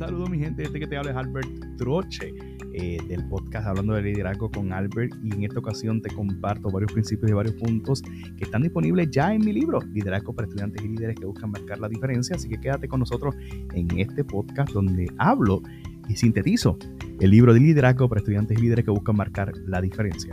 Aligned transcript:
Saludos 0.00 0.30
mi 0.30 0.38
gente, 0.38 0.62
este 0.62 0.80
que 0.80 0.86
te 0.86 0.96
habla 0.96 1.10
es 1.10 1.16
Albert 1.18 1.76
Troche 1.76 2.32
eh, 2.72 2.98
del 3.06 3.22
podcast 3.28 3.66
Hablando 3.66 3.92
de 3.92 4.00
Liderazgo 4.00 4.50
con 4.50 4.72
Albert. 4.72 5.12
Y 5.22 5.34
en 5.34 5.44
esta 5.44 5.58
ocasión 5.58 6.00
te 6.00 6.08
comparto 6.08 6.70
varios 6.70 6.90
principios 6.90 7.30
y 7.30 7.34
varios 7.34 7.54
puntos 7.56 8.00
que 8.38 8.44
están 8.44 8.62
disponibles 8.62 9.10
ya 9.10 9.34
en 9.34 9.44
mi 9.44 9.52
libro 9.52 9.78
Liderazgo 9.92 10.32
para 10.32 10.48
estudiantes 10.48 10.82
y 10.82 10.88
líderes 10.88 11.16
que 11.16 11.26
buscan 11.26 11.50
marcar 11.50 11.80
la 11.80 11.88
diferencia, 11.90 12.34
así 12.34 12.48
que 12.48 12.58
quédate 12.58 12.88
con 12.88 13.00
nosotros 13.00 13.34
en 13.74 13.98
este 13.98 14.24
podcast 14.24 14.72
donde 14.72 15.06
hablo 15.18 15.60
y 16.08 16.16
sintetizo 16.16 16.78
el 17.20 17.30
libro 17.30 17.52
de 17.52 17.60
liderazgo 17.60 18.08
para 18.08 18.20
estudiantes 18.20 18.56
y 18.56 18.62
líderes 18.62 18.86
que 18.86 18.92
buscan 18.92 19.16
marcar 19.16 19.52
la 19.66 19.82
diferencia. 19.82 20.32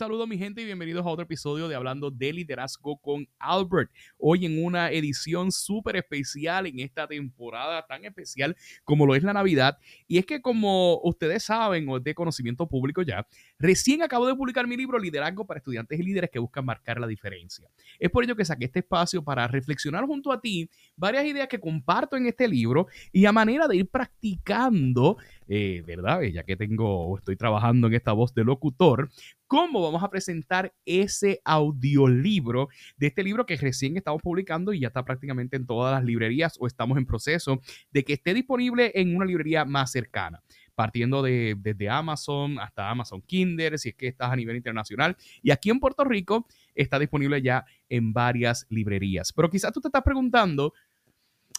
Saludo 0.00 0.26
mi 0.26 0.38
gente 0.38 0.62
y 0.62 0.64
bienvenidos 0.64 1.04
a 1.04 1.10
otro 1.10 1.24
episodio 1.24 1.68
de 1.68 1.74
Hablando 1.74 2.10
de 2.10 2.32
Liderazgo 2.32 2.96
con 2.96 3.28
Albert. 3.38 3.90
Hoy 4.16 4.46
en 4.46 4.64
una 4.64 4.90
edición 4.90 5.52
súper 5.52 5.96
especial 5.96 6.66
en 6.66 6.80
esta 6.80 7.06
temporada 7.06 7.84
tan 7.86 8.06
especial 8.06 8.56
como 8.82 9.04
lo 9.04 9.14
es 9.14 9.22
la 9.22 9.34
Navidad. 9.34 9.76
Y 10.08 10.16
es 10.16 10.24
que 10.24 10.40
como 10.40 10.98
ustedes 11.02 11.42
saben 11.42 11.86
o 11.86 11.98
es 11.98 12.02
de 12.02 12.14
conocimiento 12.14 12.66
público 12.66 13.02
ya, 13.02 13.26
recién 13.60 14.02
acabo 14.02 14.26
de 14.26 14.34
publicar 14.34 14.66
mi 14.66 14.76
libro 14.76 14.98
Liderazgo 14.98 15.46
para 15.46 15.58
estudiantes 15.58 16.00
y 16.00 16.02
líderes 16.02 16.30
que 16.30 16.40
buscan 16.40 16.64
marcar 16.64 16.98
la 16.98 17.06
diferencia. 17.06 17.68
Es 18.00 18.10
por 18.10 18.24
ello 18.24 18.34
que 18.34 18.44
saqué 18.44 18.64
este 18.64 18.80
espacio 18.80 19.22
para 19.22 19.46
reflexionar 19.46 20.04
junto 20.06 20.32
a 20.32 20.40
ti 20.40 20.68
varias 20.96 21.24
ideas 21.26 21.46
que 21.46 21.60
comparto 21.60 22.16
en 22.16 22.26
este 22.26 22.48
libro 22.48 22.88
y 23.12 23.26
a 23.26 23.32
manera 23.32 23.68
de 23.68 23.76
ir 23.76 23.88
practicando 23.88 25.16
eh, 25.52 25.82
¿verdad? 25.84 26.22
Ya 26.22 26.44
que 26.44 26.54
tengo 26.54 27.18
estoy 27.18 27.34
trabajando 27.34 27.88
en 27.88 27.94
esta 27.94 28.12
voz 28.12 28.32
de 28.34 28.44
locutor, 28.44 29.10
¿cómo 29.48 29.82
vamos 29.82 30.00
a 30.04 30.08
presentar 30.08 30.72
ese 30.84 31.40
audiolibro 31.44 32.68
de 32.96 33.08
este 33.08 33.24
libro 33.24 33.46
que 33.46 33.56
recién 33.56 33.96
estamos 33.96 34.22
publicando 34.22 34.72
y 34.72 34.78
ya 34.78 34.86
está 34.86 35.04
prácticamente 35.04 35.56
en 35.56 35.66
todas 35.66 35.92
las 35.92 36.04
librerías 36.04 36.56
o 36.60 36.68
estamos 36.68 36.98
en 36.98 37.04
proceso 37.04 37.60
de 37.90 38.04
que 38.04 38.12
esté 38.12 38.32
disponible 38.32 38.92
en 38.94 39.16
una 39.16 39.26
librería 39.26 39.64
más 39.64 39.90
cercana? 39.90 40.40
Partiendo 40.80 41.20
de, 41.20 41.56
desde 41.58 41.90
Amazon 41.90 42.58
hasta 42.58 42.88
Amazon 42.88 43.20
Kindle, 43.20 43.76
si 43.76 43.90
es 43.90 43.94
que 43.94 44.06
estás 44.06 44.32
a 44.32 44.36
nivel 44.36 44.56
internacional. 44.56 45.14
Y 45.42 45.50
aquí 45.50 45.68
en 45.68 45.78
Puerto 45.78 46.04
Rico 46.04 46.46
está 46.74 46.98
disponible 46.98 47.42
ya 47.42 47.66
en 47.90 48.14
varias 48.14 48.66
librerías. 48.70 49.30
Pero 49.34 49.50
quizás 49.50 49.74
tú 49.74 49.82
te 49.82 49.88
estás 49.88 50.02
preguntando, 50.02 50.72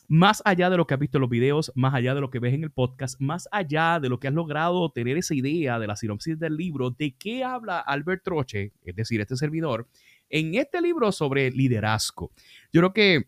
más 0.08 0.42
allá 0.44 0.72
de 0.72 0.77
lo 0.77 0.88
que 0.88 0.95
has 0.95 0.99
visto 0.99 1.19
en 1.19 1.22
los 1.22 1.30
videos, 1.30 1.72
más 1.75 1.94
allá 1.94 2.16
de 2.16 2.22
lo 2.22 2.31
que 2.31 2.39
ves 2.39 2.55
en 2.55 2.64
el 2.64 2.72
podcast, 2.72 3.22
más 3.22 3.47
allá 3.52 3.99
de 3.99 4.09
lo 4.09 4.19
que 4.19 4.27
has 4.27 4.33
logrado 4.33 4.89
tener 4.89 5.17
esa 5.17 5.36
idea 5.36 5.77
de 5.77 5.86
la 5.86 5.95
sinopsis 5.95 6.39
del 6.39 6.58
libro, 6.58 6.89
de 6.89 7.11
qué 7.11 7.44
habla 7.44 7.80
Albert 7.80 8.23
Troche, 8.23 8.72
es 8.83 8.95
decir, 8.95 9.22
este 9.22 9.38
servidor, 9.38 9.88
en 10.31 10.55
este 10.55 10.81
libro 10.81 11.11
sobre 11.11 11.52
liderazgo. 11.52 12.31
Yo 12.73 12.81
creo 12.81 12.94
que 12.94 13.27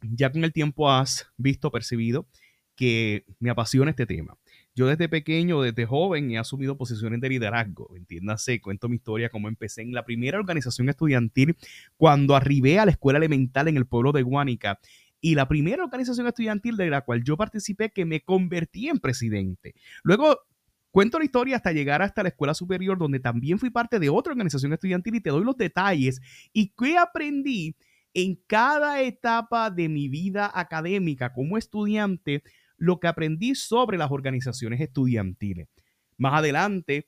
ya 0.00 0.32
con 0.32 0.44
el 0.44 0.54
tiempo 0.54 0.90
has 0.90 1.30
visto, 1.36 1.70
percibido 1.70 2.26
que 2.74 3.26
me 3.38 3.50
apasiona 3.50 3.90
este 3.90 4.06
tema. 4.06 4.38
Yo 4.74 4.86
desde 4.86 5.08
pequeño, 5.08 5.62
desde 5.62 5.84
joven, 5.84 6.30
he 6.30 6.38
asumido 6.38 6.76
posiciones 6.76 7.20
de 7.20 7.28
liderazgo. 7.28 7.94
Entiéndase, 7.96 8.60
cuento 8.60 8.88
mi 8.88 8.96
historia, 8.96 9.28
como 9.28 9.48
empecé 9.48 9.82
en 9.82 9.92
la 9.92 10.04
primera 10.04 10.38
organización 10.38 10.88
estudiantil 10.88 11.56
cuando 11.96 12.36
arribé 12.36 12.78
a 12.78 12.84
la 12.84 12.92
escuela 12.92 13.18
elemental 13.18 13.68
en 13.68 13.76
el 13.76 13.86
pueblo 13.86 14.12
de 14.12 14.22
Guánica 14.22 14.78
y 15.20 15.34
la 15.34 15.48
primera 15.48 15.84
organización 15.84 16.26
estudiantil 16.26 16.76
de 16.76 16.90
la 16.90 17.02
cual 17.02 17.22
yo 17.22 17.36
participé 17.36 17.90
que 17.90 18.04
me 18.04 18.20
convertí 18.20 18.88
en 18.88 18.98
presidente. 18.98 19.74
Luego 20.02 20.38
cuento 20.90 21.18
la 21.18 21.24
historia 21.24 21.56
hasta 21.56 21.72
llegar 21.72 22.02
hasta 22.02 22.22
la 22.22 22.30
escuela 22.30 22.54
superior 22.54 22.98
donde 22.98 23.20
también 23.20 23.58
fui 23.58 23.70
parte 23.70 23.98
de 23.98 24.08
otra 24.08 24.32
organización 24.32 24.72
estudiantil 24.72 25.16
y 25.16 25.20
te 25.20 25.30
doy 25.30 25.44
los 25.44 25.56
detalles 25.56 26.20
y 26.52 26.72
qué 26.76 26.96
aprendí 26.96 27.76
en 28.14 28.36
cada 28.46 29.02
etapa 29.02 29.70
de 29.70 29.88
mi 29.88 30.08
vida 30.08 30.50
académica 30.52 31.32
como 31.32 31.56
estudiante, 31.56 32.42
lo 32.80 32.98
que 32.98 33.06
aprendí 33.06 33.54
sobre 33.54 33.96
las 33.96 34.10
organizaciones 34.10 34.80
estudiantiles. 34.80 35.68
Más 36.16 36.34
adelante, 36.34 37.06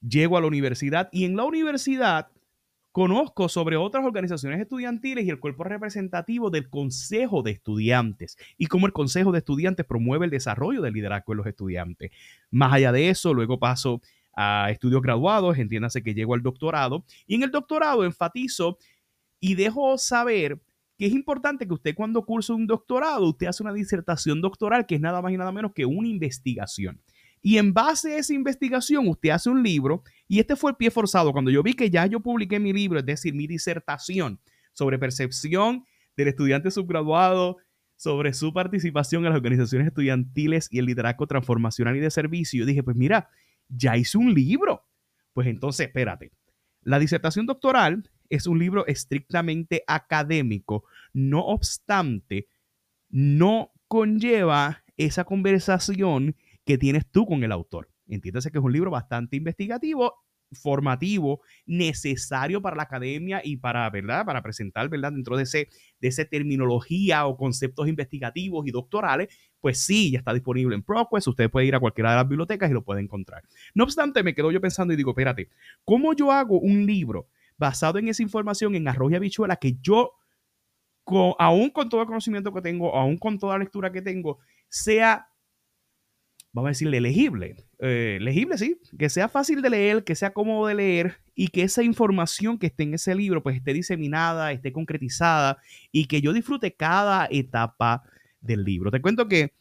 llego 0.00 0.36
a 0.36 0.40
la 0.40 0.48
universidad 0.48 1.08
y 1.12 1.24
en 1.24 1.36
la 1.36 1.44
universidad 1.44 2.32
Conozco 2.92 3.48
sobre 3.48 3.78
otras 3.78 4.04
organizaciones 4.04 4.60
estudiantiles 4.60 5.24
y 5.24 5.30
el 5.30 5.40
cuerpo 5.40 5.64
representativo 5.64 6.50
del 6.50 6.68
Consejo 6.68 7.42
de 7.42 7.52
Estudiantes 7.52 8.36
y 8.58 8.66
cómo 8.66 8.86
el 8.86 8.92
Consejo 8.92 9.32
de 9.32 9.38
Estudiantes 9.38 9.86
promueve 9.86 10.26
el 10.26 10.30
desarrollo 10.30 10.82
del 10.82 10.92
liderazgo 10.92 11.32
de 11.32 11.36
los 11.38 11.46
estudiantes. 11.46 12.10
Más 12.50 12.70
allá 12.70 12.92
de 12.92 13.08
eso, 13.08 13.32
luego 13.32 13.58
paso 13.58 14.02
a 14.36 14.68
estudios 14.70 15.00
graduados, 15.00 15.56
entiéndase 15.56 16.02
que 16.02 16.12
llego 16.12 16.34
al 16.34 16.42
doctorado 16.42 17.06
y 17.26 17.36
en 17.36 17.44
el 17.44 17.50
doctorado 17.50 18.04
enfatizo 18.04 18.76
y 19.40 19.54
dejo 19.54 19.96
saber 19.96 20.60
que 20.98 21.06
es 21.06 21.12
importante 21.12 21.66
que 21.66 21.74
usted 21.74 21.94
cuando 21.94 22.24
cursa 22.24 22.54
un 22.54 22.66
doctorado, 22.66 23.28
usted 23.28 23.46
hace 23.46 23.62
una 23.62 23.72
disertación 23.72 24.40
doctoral 24.40 24.86
que 24.86 24.96
es 24.96 25.00
nada 25.00 25.20
más 25.22 25.32
y 25.32 25.36
nada 25.36 25.52
menos 25.52 25.72
que 25.74 25.84
una 25.84 26.08
investigación. 26.08 27.00
Y 27.42 27.58
en 27.58 27.74
base 27.74 28.14
a 28.14 28.18
esa 28.18 28.34
investigación, 28.34 29.08
usted 29.08 29.30
hace 29.30 29.50
un 29.50 29.62
libro 29.62 30.04
y 30.28 30.38
este 30.38 30.54
fue 30.54 30.70
el 30.70 30.76
pie 30.76 30.90
forzado. 30.90 31.32
Cuando 31.32 31.50
yo 31.50 31.62
vi 31.62 31.74
que 31.74 31.90
ya 31.90 32.06
yo 32.06 32.20
publiqué 32.20 32.60
mi 32.60 32.72
libro, 32.72 33.00
es 33.00 33.06
decir, 33.06 33.34
mi 33.34 33.48
disertación 33.48 34.38
sobre 34.72 34.98
percepción 34.98 35.84
del 36.16 36.28
estudiante 36.28 36.70
subgraduado, 36.70 37.56
sobre 37.96 38.32
su 38.32 38.52
participación 38.52 39.24
en 39.24 39.30
las 39.30 39.36
organizaciones 39.36 39.88
estudiantiles 39.88 40.68
y 40.70 40.78
el 40.78 40.86
liderazgo 40.86 41.26
transformacional 41.26 41.96
y 41.96 42.00
de 42.00 42.10
servicio, 42.10 42.60
yo 42.60 42.66
dije, 42.66 42.82
pues 42.82 42.96
mira, 42.96 43.28
ya 43.68 43.96
hice 43.96 44.18
un 44.18 44.34
libro. 44.34 44.84
Pues 45.32 45.48
entonces, 45.48 45.86
espérate. 45.86 46.32
La 46.82 46.98
disertación 46.98 47.46
doctoral 47.46 48.08
es 48.32 48.46
un 48.46 48.58
libro 48.58 48.86
estrictamente 48.86 49.84
académico, 49.86 50.84
no 51.12 51.40
obstante, 51.44 52.48
no 53.10 53.72
conlleva 53.88 54.84
esa 54.96 55.24
conversación 55.24 56.34
que 56.64 56.78
tienes 56.78 57.06
tú 57.10 57.26
con 57.26 57.44
el 57.44 57.52
autor. 57.52 57.90
Entiéndase 58.08 58.50
que 58.50 58.56
es 58.56 58.64
un 58.64 58.72
libro 58.72 58.90
bastante 58.90 59.36
investigativo, 59.36 60.24
formativo, 60.52 61.42
necesario 61.66 62.62
para 62.62 62.76
la 62.76 62.84
academia 62.84 63.42
y 63.44 63.58
para, 63.58 63.88
¿verdad? 63.90 64.24
Para 64.24 64.42
presentar, 64.42 64.88
¿verdad? 64.88 65.12
Dentro 65.12 65.36
de 65.36 65.42
ese, 65.42 65.68
de 66.00 66.08
esa 66.08 66.24
terminología 66.24 67.26
o 67.26 67.36
conceptos 67.36 67.86
investigativos 67.86 68.66
y 68.66 68.70
doctorales, 68.70 69.28
pues 69.60 69.78
sí, 69.78 70.12
ya 70.12 70.20
está 70.20 70.32
disponible 70.32 70.74
en 70.74 70.82
ProQuest. 70.82 71.28
Usted 71.28 71.50
puede 71.50 71.66
ir 71.66 71.74
a 71.74 71.80
cualquiera 71.80 72.12
de 72.12 72.16
las 72.16 72.28
bibliotecas 72.28 72.70
y 72.70 72.74
lo 72.74 72.82
puede 72.82 73.02
encontrar. 73.02 73.42
No 73.74 73.84
obstante, 73.84 74.22
me 74.22 74.34
quedo 74.34 74.50
yo 74.50 74.60
pensando 74.62 74.94
y 74.94 74.96
digo, 74.96 75.10
espérate, 75.10 75.50
¿cómo 75.84 76.14
yo 76.14 76.32
hago 76.32 76.58
un 76.58 76.86
libro 76.86 77.28
basado 77.62 77.98
en 77.98 78.08
esa 78.08 78.22
información 78.22 78.74
en 78.74 78.88
arroz 78.88 79.12
y 79.12 79.14
habichuela 79.14 79.56
que 79.56 79.78
yo, 79.80 80.12
aún 81.38 81.70
con 81.70 81.88
todo 81.88 82.02
el 82.02 82.06
conocimiento 82.06 82.52
que 82.52 82.60
tengo, 82.60 82.94
aún 82.94 83.16
con 83.16 83.38
toda 83.38 83.54
la 83.54 83.60
lectura 83.60 83.90
que 83.90 84.02
tengo, 84.02 84.38
sea 84.68 85.28
vamos 86.52 86.68
a 86.68 86.70
decirle, 86.70 87.00
legible. 87.00 87.56
Eh, 87.78 88.18
legible, 88.20 88.58
sí, 88.58 88.78
que 88.98 89.08
sea 89.08 89.28
fácil 89.28 89.62
de 89.62 89.70
leer, 89.70 90.04
que 90.04 90.14
sea 90.14 90.32
cómodo 90.32 90.66
de 90.66 90.74
leer 90.74 91.16
y 91.34 91.48
que 91.48 91.62
esa 91.62 91.82
información 91.82 92.58
que 92.58 92.66
esté 92.66 92.84
en 92.84 92.94
ese 92.94 93.14
libro 93.14 93.42
pues 93.42 93.56
esté 93.56 93.72
diseminada, 93.72 94.52
esté 94.52 94.72
concretizada 94.72 95.58
y 95.90 96.06
que 96.06 96.20
yo 96.20 96.32
disfrute 96.32 96.74
cada 96.74 97.26
etapa 97.30 98.02
del 98.40 98.64
libro. 98.64 98.90
Te 98.90 99.00
cuento 99.00 99.28
que 99.28 99.54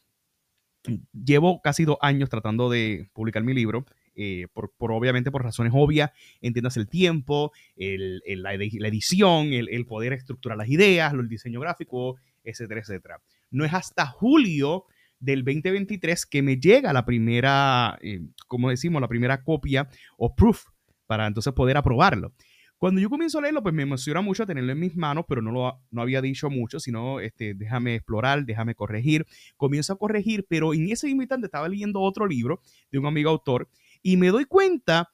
llevo 1.13 1.61
casi 1.61 1.85
dos 1.85 1.97
años 2.01 2.29
tratando 2.29 2.69
de 2.69 3.09
publicar 3.13 3.43
mi 3.43 3.53
libro. 3.53 3.85
Eh, 4.15 4.47
por, 4.53 4.71
obviamente 4.91 5.31
por 5.31 5.43
razones 5.43 5.71
obvias, 5.73 6.11
entiendas 6.41 6.75
el 6.77 6.89
tiempo, 6.89 7.53
la, 7.77 8.53
edición, 8.53 9.53
el, 9.53 9.69
el, 9.69 9.85
poder 9.85 10.13
estructurar 10.13 10.57
las 10.57 10.69
ideas, 10.69 11.13
el 11.13 11.29
diseño 11.29 11.61
gráfico, 11.61 12.17
etcétera, 12.43 12.81
etcétera. 12.81 13.21
No 13.51 13.65
es 13.65 13.73
hasta 13.73 14.05
julio 14.05 14.85
del 15.21 15.43
2023 15.43 16.25
que 16.25 16.41
me 16.41 16.57
llega 16.57 16.91
la 16.91 17.05
primera, 17.05 17.97
eh, 18.01 18.21
como 18.47 18.69
decimos, 18.69 19.01
la 19.01 19.07
primera 19.07 19.43
copia 19.43 19.87
o 20.17 20.35
proof 20.35 20.65
para 21.05 21.27
entonces 21.27 21.53
poder 21.53 21.77
aprobarlo. 21.77 22.33
Cuando 22.77 22.99
yo 22.99 23.11
comienzo 23.11 23.37
a 23.37 23.43
leerlo, 23.43 23.61
pues 23.61 23.75
me 23.75 23.83
emociona 23.83 24.21
mucho 24.21 24.43
tenerlo 24.47 24.71
en 24.71 24.79
mis 24.79 24.95
manos, 24.95 25.25
pero 25.29 25.43
no 25.43 25.51
lo 25.51 25.79
no 25.91 26.01
había 26.01 26.19
dicho 26.19 26.49
mucho, 26.49 26.79
sino 26.79 27.19
este, 27.19 27.53
déjame 27.53 27.93
explorar, 27.93 28.43
déjame 28.43 28.73
corregir. 28.73 29.27
Comienzo 29.55 29.93
a 29.93 29.99
corregir, 29.99 30.47
pero 30.49 30.73
en 30.73 30.91
ese 30.91 31.07
instante 31.07 31.45
estaba 31.45 31.69
leyendo 31.69 32.01
otro 32.01 32.25
libro 32.25 32.59
de 32.91 32.97
un 32.97 33.05
amigo 33.05 33.29
autor 33.29 33.69
y 34.01 34.17
me 34.17 34.29
doy 34.29 34.45
cuenta 34.45 35.13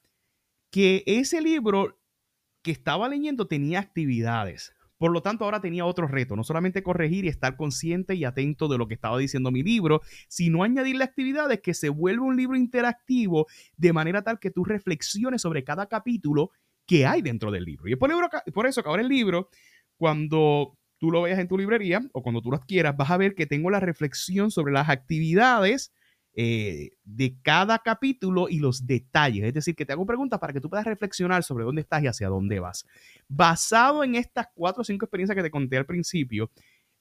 que 0.72 1.04
ese 1.06 1.42
libro 1.42 2.00
que 2.62 2.72
estaba 2.72 3.07
leyendo 3.10 3.48
tenía 3.48 3.80
actividades. 3.80 4.74
Por 4.98 5.12
lo 5.12 5.22
tanto, 5.22 5.45
ahora 5.45 5.62
tenía 5.62 5.86
otro 5.86 6.07
reto, 6.07 6.36
no 6.36 6.44
solamente 6.44 6.81
corregir 6.81 7.25
y 7.25 7.28
estar 7.28 7.56
consciente 7.56 8.16
y 8.16 8.25
atento 8.25 8.68
de 8.68 8.80
lo 8.80 8.88
que 8.88 8.95
estaba 8.95 9.18
diciendo 9.18 9.51
mi 9.51 9.62
libro, 9.62 10.01
sino 10.28 10.63
añadirle 10.63 11.04
actividades 11.04 11.62
que 11.62 11.75
se 11.75 11.89
vuelva 11.89 12.25
un 12.25 12.36
libro 12.36 12.57
interactivo 12.57 13.45
de 13.78 13.94
manera 13.94 14.24
tal 14.24 14.39
que 14.39 14.50
tú 14.50 14.63
reflexiones 14.63 15.44
sobre 15.44 15.63
cada 15.63 15.88
capítulo 15.88 16.51
que 16.88 17.06
hay 17.06 17.22
dentro 17.22 17.51
del 17.51 17.66
libro. 17.66 17.88
Y 17.88 17.94
es 17.94 17.98
por, 18.00 18.12
por 18.54 18.66
eso 18.66 18.81
que 18.81 18.89
ahora 18.89 19.04
el 19.04 19.10
libro, 19.10 19.50
cuando 19.98 20.78
tú 20.98 21.12
lo 21.12 21.22
veas 21.22 21.38
en 21.38 21.48
tu 21.48 21.57
librería 21.57 22.01
o 22.13 22.24
cuando 22.24 22.42
tú 22.42 22.50
lo 22.50 22.57
adquieras, 22.57 22.98
vas 22.98 23.12
a 23.12 23.18
ver 23.18 23.36
que 23.36 23.45
tengo 23.45 23.69
la 23.69 23.80
reflexión 23.80 24.50
sobre 24.50 24.74
las 24.74 24.89
actividades 24.89 25.94
eh, 26.39 26.92
de 27.04 27.36
cada 27.42 27.80
capítulo 27.80 28.48
y 28.48 28.60
los 28.60 28.86
detalles. 28.86 29.44
Es 29.44 29.56
decir, 29.56 29.75
que 29.75 29.88
te 29.88 29.94
hago 29.94 30.06
preguntas 30.06 30.39
para 30.39 30.54
que 30.54 30.62
tú 30.62 30.69
puedas 30.69 30.86
reflexionar 30.86 31.44
sobre 31.44 31.66
dónde 31.66 31.81
estás 31.81 32.04
y 32.04 32.07
hacia 32.07 32.28
dónde 32.28 32.60
vas. 32.60 32.86
Basado 33.28 34.04
en 34.04 34.13
estas 34.13 34.45
cuatro 34.54 34.81
o 34.81 34.84
cinco 34.84 35.06
experiencias 35.06 35.36
que 35.36 35.42
te 35.42 35.50
conté 35.50 35.78
al 35.78 35.88
principio, 35.88 36.51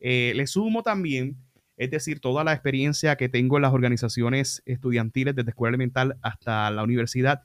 eh, 0.00 0.33
le 0.35 0.47
sumo 0.47 0.83
también, 0.83 1.37
es 1.77 1.91
decir, 1.91 2.19
toda 2.21 2.44
la 2.44 2.55
experiencia 2.55 3.17
que 3.17 3.29
tengo 3.29 3.56
en 3.56 3.62
las 3.62 3.75
organizaciones 3.75 4.62
estudiantiles 4.65 5.37
desde 5.37 5.50
escuela 5.50 5.69
elemental 5.69 6.17
hasta 6.23 6.71
la 6.71 6.83
universidad. 6.83 7.43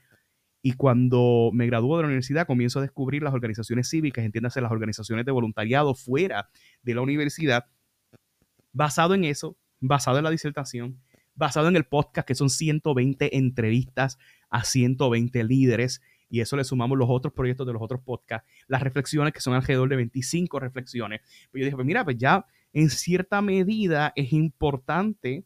Y 0.62 0.74
cuando 0.74 1.50
me 1.52 1.66
graduó 1.66 1.98
de 1.98 2.04
la 2.04 2.08
universidad, 2.08 2.48
comienzo 2.48 2.80
a 2.80 2.84
descubrir 2.84 3.22
las 3.22 3.34
organizaciones 3.34 3.90
cívicas, 3.90 4.24
entiéndase 4.24 4.62
las 4.62 4.72
organizaciones 4.72 5.26
de 5.26 5.34
voluntariado 5.34 5.94
fuera 5.94 6.50
de 6.84 6.96
la 6.96 7.02
universidad. 7.02 7.66
Basado 8.72 9.14
en 9.14 9.26
eso, 9.26 9.58
basado 9.82 10.20
en 10.20 10.24
la 10.24 10.30
disertación, 10.30 11.02
basado 11.36 11.68
en 11.68 11.76
el 11.76 11.86
podcast, 11.86 12.28
que 12.28 12.36
son 12.36 12.50
120 12.50 13.38
entrevistas 13.38 14.18
a 14.50 14.64
120 14.64 15.44
líderes, 15.44 16.02
y 16.30 16.40
eso 16.40 16.56
le 16.56 16.64
sumamos 16.64 16.98
los 16.98 17.10
otros 17.10 17.34
proyectos 17.34 17.68
de 17.68 17.74
los 17.74 17.82
otros 17.82 18.02
podcasts, 18.02 18.50
las 18.68 18.82
reflexiones, 18.82 19.34
que 19.34 19.42
son 19.42 19.54
alrededor 19.54 19.90
de 19.90 19.98
25 19.98 20.60
reflexiones. 20.60 21.22
Pues 21.52 21.62
yo 21.62 21.66
dije, 21.66 21.76
pues 21.76 21.86
mira, 21.86 22.06
pues 22.06 22.18
ya 22.18 22.46
en 22.74 22.90
cierta 22.90 23.42
medida 23.42 24.14
es 24.16 24.32
importante 24.32 25.44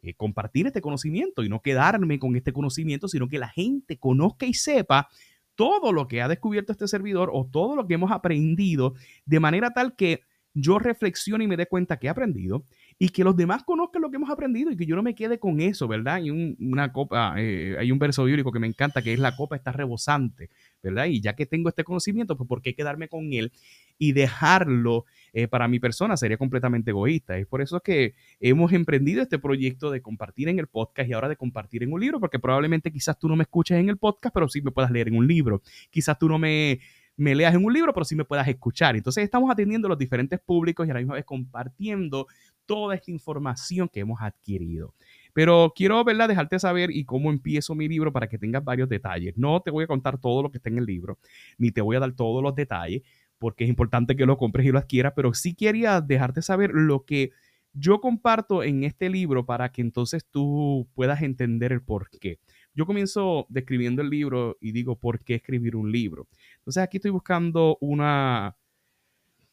eh, 0.00 0.14
compartir 0.14 0.68
este 0.68 0.80
conocimiento 0.80 1.42
y 1.42 1.48
no 1.48 1.60
quedarme 1.60 2.20
con 2.20 2.36
este 2.36 2.52
conocimiento, 2.52 3.08
sino 3.08 3.28
que 3.28 3.38
la 3.38 3.48
gente 3.48 3.98
conozca 3.98 4.46
y 4.46 4.54
sepa 4.54 5.08
todo 5.56 5.92
lo 5.92 6.06
que 6.06 6.22
ha 6.22 6.28
descubierto 6.28 6.70
este 6.70 6.86
servidor 6.86 7.30
o 7.32 7.44
todo 7.44 7.74
lo 7.74 7.88
que 7.88 7.94
hemos 7.94 8.12
aprendido, 8.12 8.94
de 9.26 9.40
manera 9.40 9.72
tal 9.72 9.96
que 9.96 10.20
yo 10.54 10.78
reflexione 10.78 11.44
y 11.44 11.48
me 11.48 11.56
dé 11.56 11.66
cuenta 11.66 11.98
que 11.98 12.06
he 12.06 12.10
aprendido 12.10 12.64
y 13.00 13.10
que 13.10 13.22
los 13.22 13.36
demás 13.36 13.62
conozcan 13.62 14.02
lo 14.02 14.10
que 14.10 14.16
hemos 14.16 14.28
aprendido 14.28 14.72
y 14.72 14.76
que 14.76 14.84
yo 14.84 14.96
no 14.96 15.04
me 15.04 15.14
quede 15.14 15.38
con 15.38 15.60
eso, 15.60 15.86
¿verdad? 15.86 16.16
Hay 16.16 16.30
una 16.30 16.92
copa, 16.92 17.34
eh, 17.38 17.76
hay 17.78 17.92
un 17.92 17.98
verso 17.98 18.24
bíblico 18.24 18.50
que 18.50 18.58
me 18.58 18.66
encanta 18.66 19.02
que 19.02 19.12
es 19.12 19.20
la 19.20 19.36
copa 19.36 19.54
está 19.54 19.70
rebosante, 19.70 20.50
¿verdad? 20.82 21.06
Y 21.06 21.20
ya 21.20 21.36
que 21.36 21.46
tengo 21.46 21.68
este 21.68 21.84
conocimiento, 21.84 22.36
pues 22.36 22.48
¿por 22.48 22.60
qué 22.60 22.74
quedarme 22.74 23.08
con 23.08 23.32
él 23.32 23.52
y 23.98 24.12
dejarlo 24.12 25.04
eh, 25.32 25.46
para 25.46 25.68
mi 25.68 25.78
persona? 25.78 26.16
Sería 26.16 26.38
completamente 26.38 26.90
egoísta. 26.90 27.38
Es 27.38 27.46
por 27.46 27.62
eso 27.62 27.80
que 27.80 28.14
hemos 28.40 28.72
emprendido 28.72 29.22
este 29.22 29.38
proyecto 29.38 29.92
de 29.92 30.02
compartir 30.02 30.48
en 30.48 30.58
el 30.58 30.66
podcast 30.66 31.08
y 31.08 31.12
ahora 31.12 31.28
de 31.28 31.36
compartir 31.36 31.84
en 31.84 31.92
un 31.92 32.00
libro, 32.00 32.18
porque 32.18 32.40
probablemente 32.40 32.90
quizás 32.90 33.16
tú 33.16 33.28
no 33.28 33.36
me 33.36 33.44
escuches 33.44 33.78
en 33.78 33.88
el 33.88 33.98
podcast, 33.98 34.34
pero 34.34 34.48
sí 34.48 34.60
me 34.60 34.72
puedas 34.72 34.90
leer 34.90 35.06
en 35.06 35.16
un 35.16 35.28
libro. 35.28 35.62
Quizás 35.90 36.18
tú 36.18 36.28
no 36.28 36.38
me 36.40 36.80
me 37.18 37.34
leas 37.34 37.54
en 37.54 37.64
un 37.64 37.72
libro, 37.72 37.92
pero 37.92 38.04
sí 38.04 38.16
me 38.16 38.24
puedas 38.24 38.46
escuchar. 38.48 38.96
Entonces 38.96 39.24
estamos 39.24 39.50
atendiendo 39.50 39.88
los 39.88 39.98
diferentes 39.98 40.40
públicos 40.40 40.86
y 40.86 40.90
a 40.90 40.94
la 40.94 41.00
misma 41.00 41.14
vez 41.14 41.24
compartiendo 41.24 42.28
toda 42.64 42.94
esta 42.94 43.10
información 43.10 43.88
que 43.88 44.00
hemos 44.00 44.22
adquirido. 44.22 44.94
Pero 45.32 45.72
quiero, 45.74 46.04
¿verdad? 46.04 46.28
Dejarte 46.28 46.58
saber 46.58 46.90
y 46.90 47.04
cómo 47.04 47.30
empiezo 47.30 47.74
mi 47.74 47.88
libro 47.88 48.12
para 48.12 48.28
que 48.28 48.38
tengas 48.38 48.62
varios 48.62 48.88
detalles. 48.88 49.36
No 49.36 49.60
te 49.60 49.70
voy 49.70 49.84
a 49.84 49.88
contar 49.88 50.18
todo 50.18 50.42
lo 50.42 50.50
que 50.50 50.58
está 50.58 50.68
en 50.68 50.78
el 50.78 50.84
libro, 50.84 51.18
ni 51.58 51.72
te 51.72 51.80
voy 51.80 51.96
a 51.96 52.00
dar 52.00 52.12
todos 52.12 52.42
los 52.42 52.54
detalles, 52.54 53.02
porque 53.38 53.64
es 53.64 53.70
importante 53.70 54.14
que 54.16 54.26
lo 54.26 54.36
compres 54.36 54.66
y 54.66 54.70
lo 54.70 54.78
adquieras, 54.78 55.12
pero 55.16 55.34
sí 55.34 55.54
quería 55.54 56.00
dejarte 56.00 56.40
saber 56.40 56.70
lo 56.72 57.04
que 57.04 57.32
yo 57.72 58.00
comparto 58.00 58.62
en 58.62 58.84
este 58.84 59.08
libro 59.10 59.44
para 59.44 59.70
que 59.70 59.80
entonces 59.80 60.24
tú 60.30 60.88
puedas 60.94 61.22
entender 61.22 61.72
el 61.72 61.82
por 61.82 62.10
qué. 62.10 62.38
Yo 62.74 62.86
comienzo 62.86 63.46
describiendo 63.48 64.02
el 64.02 64.10
libro 64.10 64.56
y 64.60 64.72
digo, 64.72 64.96
¿por 64.96 65.24
qué 65.24 65.34
escribir 65.34 65.74
un 65.74 65.90
libro? 65.90 66.28
Entonces 66.68 66.82
aquí 66.82 66.98
estoy 66.98 67.12
buscando 67.12 67.78
una 67.80 68.54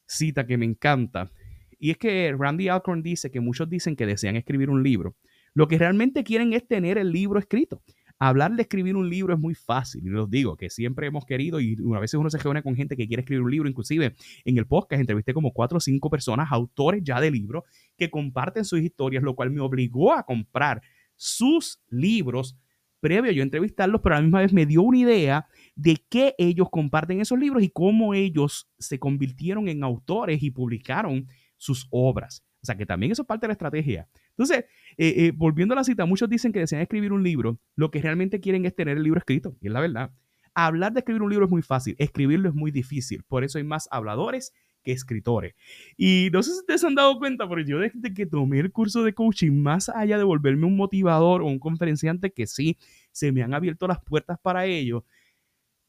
cita 0.06 0.45
que 0.45 0.57
me 0.57 0.65
encanta 0.65 1.31
y 1.79 1.91
es 1.91 1.97
que 1.97 2.35
Randy 2.38 2.67
Alcorn 2.67 3.03
dice 3.03 3.31
que 3.31 3.39
muchos 3.39 3.69
dicen 3.69 3.95
que 3.95 4.06
desean 4.06 4.35
escribir 4.35 4.69
un 4.69 4.83
libro. 4.83 5.15
Lo 5.53 5.69
que 5.69 5.77
realmente 5.77 6.25
quieren 6.25 6.51
es 6.51 6.67
tener 6.67 6.97
el 6.97 7.13
libro 7.13 7.39
escrito. 7.39 7.81
Hablar 8.19 8.51
de 8.57 8.63
escribir 8.63 8.97
un 8.97 9.09
libro 9.09 9.33
es 9.33 9.39
muy 9.39 9.56
fácil, 9.56 10.06
y 10.06 10.09
los 10.09 10.29
digo, 10.29 10.57
que 10.57 10.69
siempre 10.69 11.07
hemos 11.07 11.23
querido, 11.25 11.62
y 11.62 11.77
a 11.95 12.00
veces 12.01 12.15
uno 12.15 12.29
se 12.29 12.38
reúne 12.38 12.62
con 12.62 12.75
gente 12.75 12.97
que 12.97 13.07
quiere 13.07 13.21
escribir 13.21 13.44
un 13.44 13.51
libro, 13.51 13.69
inclusive 13.69 14.13
en 14.44 14.57
el 14.57 14.68
podcast 14.68 15.00
entrevisté 15.00 15.33
como 15.33 15.53
cuatro 15.53 15.77
o 15.77 15.81
cinco 15.81 16.09
personas, 16.09 16.50
autores 16.51 17.01
ya 17.01 17.21
de 17.21 17.31
libros, 17.31 17.63
que 17.97 18.09
comparten 18.09 18.65
sus 18.65 18.81
historias, 18.81 19.23
lo 19.23 19.35
cual 19.35 19.51
me 19.51 19.61
obligó 19.61 20.11
a 20.11 20.23
comprar 20.23 20.81
sus 21.15 21.81
libros 21.88 22.57
previo 23.06 23.29
a 23.29 23.33
yo 23.35 23.44
entrevistarlos, 23.44 24.01
pero 24.01 24.15
a 24.15 24.18
la 24.18 24.23
misma 24.23 24.39
vez 24.39 24.51
me 24.51 24.65
dio 24.65 24.81
una 24.81 24.97
idea 24.97 25.45
de 25.75 26.04
qué 26.10 26.36
ellos 26.38 26.69
comparten 26.72 27.22
esos 27.22 27.38
libros 27.38 27.62
y 27.62 27.69
cómo 27.69 28.13
ellos 28.13 28.69
se 28.80 29.00
convirtieron 29.00 29.68
en 29.68 29.83
autores 29.83 30.42
y 30.42 30.51
publicaron 30.51 31.27
sus 31.57 31.88
obras. 31.92 32.45
O 32.62 32.66
sea 32.66 32.75
que 32.75 32.86
también 32.86 33.12
eso 33.12 33.22
es 33.22 33.27
parte 33.27 33.44
de 33.44 33.50
la 33.50 33.54
estrategia. 33.54 34.07
Entonces, 34.30 34.66
eh, 34.98 35.13
eh, 35.18 35.31
volviendo 35.36 35.74
a 35.74 35.77
la 35.77 35.83
cita, 35.83 36.06
muchos 36.06 36.27
dicen 36.27 36.51
que 36.51 36.60
desean 36.60 36.81
escribir 36.81 37.13
un 37.13 37.22
libro, 37.22 37.60
lo 37.75 37.92
que 37.92 38.01
realmente 38.01 38.39
quieren 38.39 38.66
es 38.66 38.75
tener 38.75 38.98
el 38.98 39.04
libro 39.04 39.19
escrito, 39.19 39.56
y 39.62 39.68
es 39.68 39.74
la 39.74 39.81
verdad. 39.81 40.12
Hablar 40.56 40.94
de 40.94 41.01
escribir 41.01 41.22
un 41.22 41.30
libro 41.30 41.45
es 41.45 41.51
muy 41.51 41.62
fácil, 41.62 41.95
escribirlo 42.00 42.50
es 42.50 42.56
muy 42.56 42.71
difícil, 42.71 43.24
por 43.28 43.44
eso 43.44 43.60
hay 43.60 43.66
más 43.66 43.88
habladores 43.92 44.54
que 44.81 44.94
escritores. 44.94 45.54
Y 45.98 46.30
no 46.31 46.42
sé 46.42 46.54
si 46.54 46.60
ustedes 46.60 46.81
se 46.81 46.88
han 46.88 46.95
dado 46.95 47.19
cuenta, 47.19 47.48
pero 47.48 47.62
yo 47.62 47.80
desde 47.80 48.13
que 48.13 48.25
tomé 48.25 48.60
el 48.60 48.71
curso 48.71 49.04
de 49.04 49.13
coaching, 49.13 49.51
más 49.51 49.89
allá 49.89 50.18
de 50.18 50.24
volverme 50.24 50.66
un 50.66 50.75
motivador 50.75 51.42
o 51.42 51.45
un 51.45 51.60
conferenciante, 51.60 52.31
que 52.31 52.48
sí, 52.48 52.78
se 53.12 53.31
me 53.31 53.44
han 53.44 53.54
abierto 53.54 53.88
las 53.88 54.00
puertas 54.00 54.39
para 54.39 54.66
ello, 54.66 55.06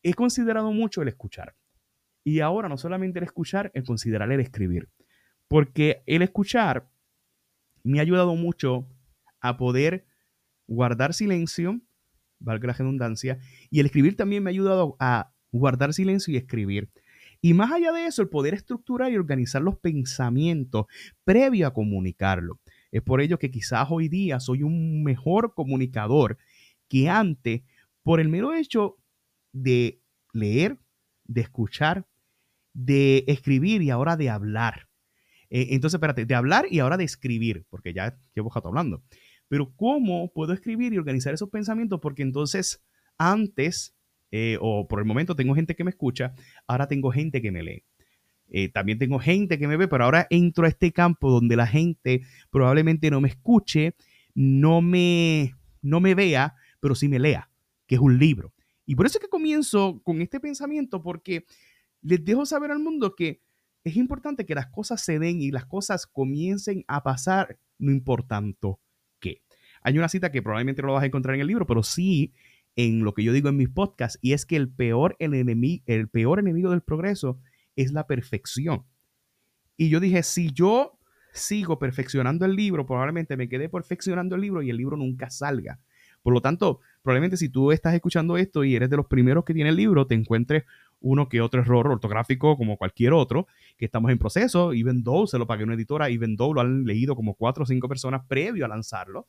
he 0.02 0.14
considerado 0.14 0.72
mucho 0.72 1.02
el 1.02 1.08
escuchar. 1.08 1.54
Y 2.24 2.40
ahora 2.40 2.68
no 2.68 2.76
solamente 2.76 3.18
el 3.18 3.24
escuchar, 3.24 3.70
el 3.74 3.84
considerar 3.84 4.30
el 4.32 4.40
escribir. 4.40 4.88
Porque 5.48 6.02
el 6.06 6.22
escuchar 6.22 6.88
me 7.84 7.98
ha 7.98 8.02
ayudado 8.02 8.34
mucho 8.34 8.88
a 9.40 9.56
poder 9.56 10.06
guardar 10.66 11.14
silencio, 11.14 11.80
valga 12.40 12.66
la 12.66 12.72
redundancia, 12.72 13.38
y 13.70 13.80
el 13.80 13.86
escribir 13.86 14.16
también 14.16 14.42
me 14.42 14.50
ha 14.50 14.52
ayudado 14.52 14.96
a 14.98 15.32
guardar 15.52 15.94
silencio 15.94 16.34
y 16.34 16.36
escribir. 16.36 16.90
Y 17.40 17.54
más 17.54 17.70
allá 17.70 17.92
de 17.92 18.06
eso, 18.06 18.22
el 18.22 18.28
poder 18.28 18.54
estructurar 18.54 19.12
y 19.12 19.16
organizar 19.16 19.62
los 19.62 19.78
pensamientos 19.78 20.86
previo 21.24 21.66
a 21.66 21.72
comunicarlo. 21.72 22.58
Es 22.90 23.02
por 23.02 23.20
ello 23.20 23.38
que 23.38 23.50
quizás 23.50 23.86
hoy 23.90 24.08
día 24.08 24.40
soy 24.40 24.62
un 24.62 25.04
mejor 25.04 25.54
comunicador 25.54 26.38
que 26.88 27.08
antes 27.08 27.62
por 28.02 28.20
el 28.20 28.28
mero 28.28 28.54
hecho 28.54 28.96
de 29.52 30.00
leer, 30.32 30.78
de 31.24 31.40
escuchar, 31.40 32.06
de 32.72 33.24
escribir 33.26 33.82
y 33.82 33.90
ahora 33.90 34.16
de 34.16 34.30
hablar. 34.30 34.88
Eh, 35.50 35.68
entonces, 35.70 35.96
espérate, 35.96 36.26
de 36.26 36.34
hablar 36.34 36.66
y 36.70 36.80
ahora 36.80 36.96
de 36.96 37.04
escribir, 37.04 37.64
porque 37.70 37.92
ya 37.92 38.18
llevo 38.34 38.50
rato 38.54 38.68
hablando. 38.68 39.02
Pero 39.48 39.72
¿cómo 39.76 40.32
puedo 40.32 40.52
escribir 40.52 40.92
y 40.92 40.98
organizar 40.98 41.32
esos 41.32 41.50
pensamientos? 41.50 42.00
Porque 42.00 42.22
entonces 42.22 42.84
antes, 43.16 43.94
eh, 44.30 44.58
o 44.60 44.88
por 44.88 44.98
el 44.98 45.04
momento 45.04 45.36
tengo 45.36 45.54
gente 45.54 45.74
que 45.74 45.84
me 45.84 45.90
escucha, 45.90 46.34
ahora 46.66 46.88
tengo 46.88 47.10
gente 47.10 47.40
que 47.40 47.52
me 47.52 47.62
lee. 47.62 47.84
Eh, 48.48 48.68
también 48.68 48.98
tengo 48.98 49.18
gente 49.18 49.58
que 49.58 49.66
me 49.66 49.76
ve, 49.76 49.88
pero 49.88 50.04
ahora 50.04 50.26
entro 50.30 50.66
a 50.66 50.68
este 50.68 50.92
campo 50.92 51.30
donde 51.30 51.56
la 51.56 51.66
gente 51.66 52.22
probablemente 52.50 53.10
no 53.10 53.20
me 53.20 53.28
escuche, 53.28 53.94
no 54.34 54.82
me, 54.82 55.54
no 55.82 56.00
me 56.00 56.14
vea, 56.14 56.54
pero 56.80 56.94
sí 56.94 57.08
me 57.08 57.18
lea, 57.18 57.50
que 57.86 57.96
es 57.96 58.00
un 58.00 58.18
libro. 58.18 58.52
Y 58.86 58.94
por 58.94 59.06
eso 59.06 59.18
es 59.18 59.24
que 59.24 59.28
comienzo 59.28 60.00
con 60.04 60.22
este 60.22 60.40
pensamiento, 60.40 61.02
porque 61.02 61.44
les 62.02 62.24
dejo 62.24 62.46
saber 62.46 62.70
al 62.70 62.78
mundo 62.78 63.14
que 63.14 63.42
es 63.84 63.96
importante 63.96 64.46
que 64.46 64.54
las 64.54 64.68
cosas 64.68 65.02
se 65.02 65.18
den 65.18 65.40
y 65.40 65.50
las 65.50 65.66
cosas 65.66 66.06
comiencen 66.06 66.84
a 66.88 67.02
pasar, 67.02 67.58
no 67.78 67.92
importando 67.92 68.80
qué. 69.20 69.42
Hay 69.82 69.98
una 69.98 70.08
cita 70.08 70.32
que 70.32 70.42
probablemente 70.42 70.82
no 70.82 70.88
lo 70.88 70.94
vas 70.94 71.02
a 71.02 71.06
encontrar 71.06 71.34
en 71.34 71.40
el 71.40 71.46
libro, 71.46 71.66
pero 71.66 71.82
sí 71.82 72.32
en 72.76 73.04
lo 73.04 73.14
que 73.14 73.24
yo 73.24 73.32
digo 73.32 73.48
en 73.48 73.56
mis 73.56 73.70
podcasts, 73.70 74.18
y 74.20 74.34
es 74.34 74.44
que 74.44 74.56
el 74.56 74.68
peor, 74.68 75.16
enemigo, 75.18 75.82
el 75.86 76.08
peor 76.08 76.38
enemigo 76.38 76.70
del 76.70 76.82
progreso 76.82 77.40
es 77.74 77.92
la 77.92 78.06
perfección. 78.06 78.84
Y 79.76 79.88
yo 79.88 79.98
dije, 79.98 80.22
si 80.22 80.52
yo 80.52 80.98
sigo 81.32 81.78
perfeccionando 81.78 82.44
el 82.44 82.54
libro, 82.54 82.86
probablemente 82.86 83.36
me 83.36 83.48
quedé 83.48 83.68
perfeccionando 83.68 84.36
el 84.36 84.42
libro 84.42 84.62
y 84.62 84.70
el 84.70 84.76
libro 84.76 84.96
nunca 84.96 85.30
salga. 85.30 85.80
Por 86.22 86.34
lo 86.34 86.40
tanto, 86.40 86.80
probablemente 87.06 87.36
si 87.36 87.48
tú 87.48 87.70
estás 87.70 87.94
escuchando 87.94 88.36
esto 88.36 88.64
y 88.64 88.74
eres 88.74 88.90
de 88.90 88.96
los 88.96 89.06
primeros 89.06 89.44
que 89.44 89.54
tiene 89.54 89.70
el 89.70 89.76
libro, 89.76 90.08
te 90.08 90.16
encuentres 90.16 90.64
uno 90.98 91.28
que 91.28 91.40
otro 91.40 91.60
error 91.60 91.86
ortográfico 91.86 92.56
como 92.56 92.76
cualquier 92.76 93.12
otro, 93.12 93.46
que 93.76 93.84
estamos 93.84 94.10
en 94.10 94.18
proceso, 94.18 94.72
even 94.72 95.04
though 95.04 95.28
se 95.28 95.38
lo 95.38 95.46
pagué 95.46 95.62
una 95.62 95.74
editora, 95.74 96.10
even 96.10 96.36
though 96.36 96.52
lo 96.52 96.62
han 96.62 96.84
leído 96.84 97.14
como 97.14 97.34
cuatro 97.34 97.62
o 97.62 97.66
cinco 97.66 97.88
personas 97.88 98.26
previo 98.26 98.64
a 98.64 98.68
lanzarlo. 98.68 99.28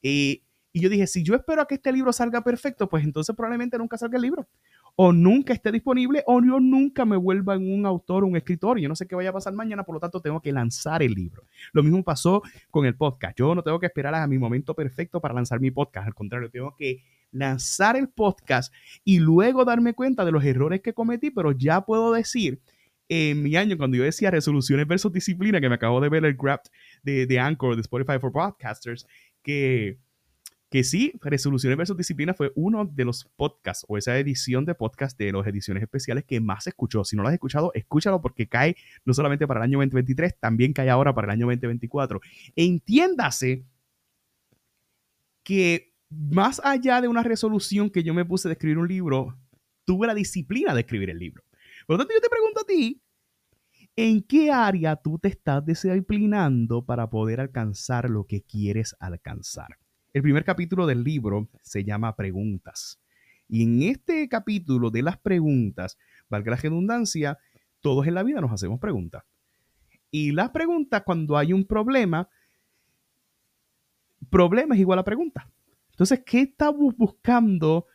y 0.00 0.42
yo 0.72 0.88
dije, 0.88 1.06
si 1.06 1.22
yo 1.22 1.34
espero 1.34 1.60
a 1.60 1.66
que 1.66 1.74
este 1.74 1.92
libro 1.92 2.14
salga 2.14 2.42
perfecto, 2.42 2.88
pues 2.88 3.04
entonces 3.04 3.36
probablemente 3.36 3.76
nunca 3.76 3.98
salga 3.98 4.16
el 4.16 4.22
libro. 4.22 4.48
O 4.96 5.12
nunca 5.12 5.52
esté 5.52 5.70
disponible, 5.70 6.22
o 6.26 6.40
yo 6.42 6.60
nunca 6.60 7.04
me 7.04 7.16
vuelva 7.16 7.58
un 7.58 7.84
autor, 7.84 8.24
un 8.24 8.36
escritor. 8.36 8.80
Yo 8.80 8.88
no 8.88 8.96
sé 8.96 9.06
qué 9.06 9.14
vaya 9.14 9.30
a 9.30 9.32
pasar 9.32 9.52
mañana, 9.52 9.84
por 9.84 9.94
lo 9.94 10.00
tanto 10.00 10.20
tengo 10.20 10.40
que 10.40 10.50
lanzar 10.50 11.02
el 11.02 11.12
libro. 11.12 11.44
Lo 11.72 11.82
mismo 11.82 12.02
pasó 12.02 12.42
con 12.70 12.86
el 12.86 12.96
podcast. 12.96 13.36
Yo 13.38 13.54
no 13.54 13.62
tengo 13.62 13.78
que 13.78 13.86
esperar 13.86 14.14
a 14.14 14.26
mi 14.26 14.38
momento 14.38 14.74
perfecto 14.74 15.20
para 15.20 15.34
lanzar 15.34 15.60
mi 15.60 15.70
podcast. 15.70 16.06
Al 16.06 16.14
contrario, 16.14 16.50
tengo 16.50 16.74
que 16.76 17.02
lanzar 17.30 17.96
el 17.96 18.08
podcast 18.08 18.72
y 19.04 19.18
luego 19.18 19.64
darme 19.64 19.94
cuenta 19.94 20.24
de 20.24 20.32
los 20.32 20.44
errores 20.44 20.80
que 20.80 20.94
cometí, 20.94 21.30
pero 21.30 21.52
ya 21.52 21.82
puedo 21.82 22.12
decir 22.12 22.60
en 23.08 23.42
mi 23.42 23.56
año, 23.56 23.78
cuando 23.78 23.96
yo 23.96 24.04
decía 24.04 24.30
resoluciones 24.30 24.86
versus 24.86 25.12
disciplina, 25.12 25.60
que 25.60 25.68
me 25.68 25.76
acabo 25.76 26.00
de 26.00 26.10
ver 26.10 26.24
el 26.26 26.34
grab 26.34 26.60
de, 27.02 27.26
de 27.26 27.38
Anchor, 27.38 27.74
de 27.74 27.80
Spotify 27.80 28.18
for 28.20 28.32
Podcasters, 28.32 29.06
que 29.42 29.98
que 30.70 30.84
sí, 30.84 31.12
Resoluciones 31.22 31.78
versus 31.78 31.96
Disciplina 31.96 32.34
fue 32.34 32.52
uno 32.54 32.84
de 32.84 33.04
los 33.04 33.24
podcasts 33.36 33.86
o 33.88 33.96
esa 33.96 34.18
edición 34.18 34.66
de 34.66 34.74
podcast 34.74 35.18
de 35.18 35.32
las 35.32 35.46
ediciones 35.46 35.82
especiales 35.82 36.24
que 36.24 36.40
más 36.40 36.64
se 36.64 36.70
escuchó. 36.70 37.04
Si 37.04 37.16
no 37.16 37.22
lo 37.22 37.28
has 37.28 37.34
escuchado, 37.34 37.72
escúchalo 37.74 38.20
porque 38.20 38.48
cae 38.48 38.76
no 39.04 39.14
solamente 39.14 39.46
para 39.46 39.60
el 39.60 39.64
año 39.64 39.78
2023, 39.78 40.38
también 40.38 40.74
cae 40.74 40.90
ahora 40.90 41.14
para 41.14 41.26
el 41.26 41.30
año 41.30 41.46
2024. 41.46 42.20
Entiéndase 42.54 43.64
que 45.42 45.87
más 46.10 46.60
allá 46.64 47.00
de 47.00 47.08
una 47.08 47.22
resolución 47.22 47.90
que 47.90 48.02
yo 48.02 48.14
me 48.14 48.24
puse 48.24 48.48
de 48.48 48.54
escribir 48.54 48.78
un 48.78 48.88
libro, 48.88 49.36
tuve 49.84 50.06
la 50.06 50.14
disciplina 50.14 50.74
de 50.74 50.80
escribir 50.80 51.10
el 51.10 51.18
libro. 51.18 51.42
Por 51.86 51.94
lo 51.94 51.98
tanto, 51.98 52.14
yo 52.14 52.20
te 52.20 52.28
pregunto 52.28 52.60
a 52.60 52.64
ti, 52.64 53.00
¿en 53.96 54.22
qué 54.22 54.50
área 54.50 54.96
tú 54.96 55.18
te 55.18 55.28
estás 55.28 55.64
disciplinando 55.64 56.84
para 56.84 57.08
poder 57.08 57.40
alcanzar 57.40 58.08
lo 58.10 58.24
que 58.24 58.42
quieres 58.42 58.96
alcanzar? 59.00 59.78
El 60.12 60.22
primer 60.22 60.44
capítulo 60.44 60.86
del 60.86 61.04
libro 61.04 61.48
se 61.62 61.84
llama 61.84 62.16
Preguntas. 62.16 63.00
Y 63.48 63.62
en 63.62 63.82
este 63.82 64.28
capítulo 64.28 64.90
de 64.90 65.02
las 65.02 65.18
preguntas, 65.18 65.98
valga 66.28 66.50
la 66.50 66.56
redundancia, 66.56 67.38
todos 67.80 68.06
en 68.06 68.14
la 68.14 68.22
vida 68.22 68.40
nos 68.40 68.52
hacemos 68.52 68.80
preguntas. 68.80 69.24
Y 70.10 70.32
las 70.32 70.50
preguntas, 70.50 71.02
cuando 71.04 71.36
hay 71.36 71.52
un 71.52 71.64
problema, 71.64 72.28
problema 74.30 74.74
es 74.74 74.80
igual 74.80 74.98
a 74.98 75.04
pregunta. 75.04 75.50
Entonces, 75.98 76.22
¿qué 76.24 76.42
estamos 76.42 76.96
buscando 76.96 77.86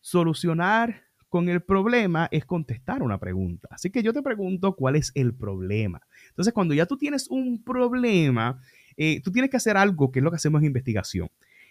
solucionar 0.00 1.02
con 1.28 1.50
el 1.50 1.60
problema? 1.60 2.26
Es 2.30 2.46
contestar 2.46 3.02
una 3.02 3.18
pregunta. 3.18 3.68
Así 3.70 3.90
que 3.90 4.02
yo 4.02 4.14
te 4.14 4.22
pregunto, 4.22 4.74
¿cuál 4.74 4.96
es 4.96 5.12
el 5.14 5.34
problema? 5.34 6.00
Entonces, 6.30 6.54
cuando 6.54 6.72
ya 6.72 6.86
tú 6.86 6.96
tienes 6.96 7.28
un 7.28 7.62
problema, 7.62 8.58
eh, 8.96 9.20
tú 9.20 9.30
tienes 9.30 9.50
que 9.50 9.58
hacer 9.58 9.76
algo 9.76 10.10
que 10.10 10.20
es 10.20 10.22
lo 10.22 10.30
que 10.30 10.36
hacemos 10.36 10.62
en 10.62 10.68
investigación. 10.68 11.28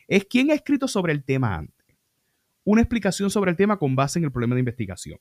Es 0.08 0.26
quién 0.26 0.52
ha 0.52 0.54
escrito 0.54 0.88
sobre 0.88 1.14
el 1.14 1.24
tema 1.24 1.56
antes. 1.56 1.88
Una 2.64 2.82
explicación 2.82 3.32
sobre 3.32 3.50
el 3.50 3.58
tema 3.58 3.80
con 3.80 3.96
base 3.96 4.20
en 4.20 4.26
el 4.26 4.32
problema 4.32 4.54
de 4.54 4.60
investigación. 4.60 5.18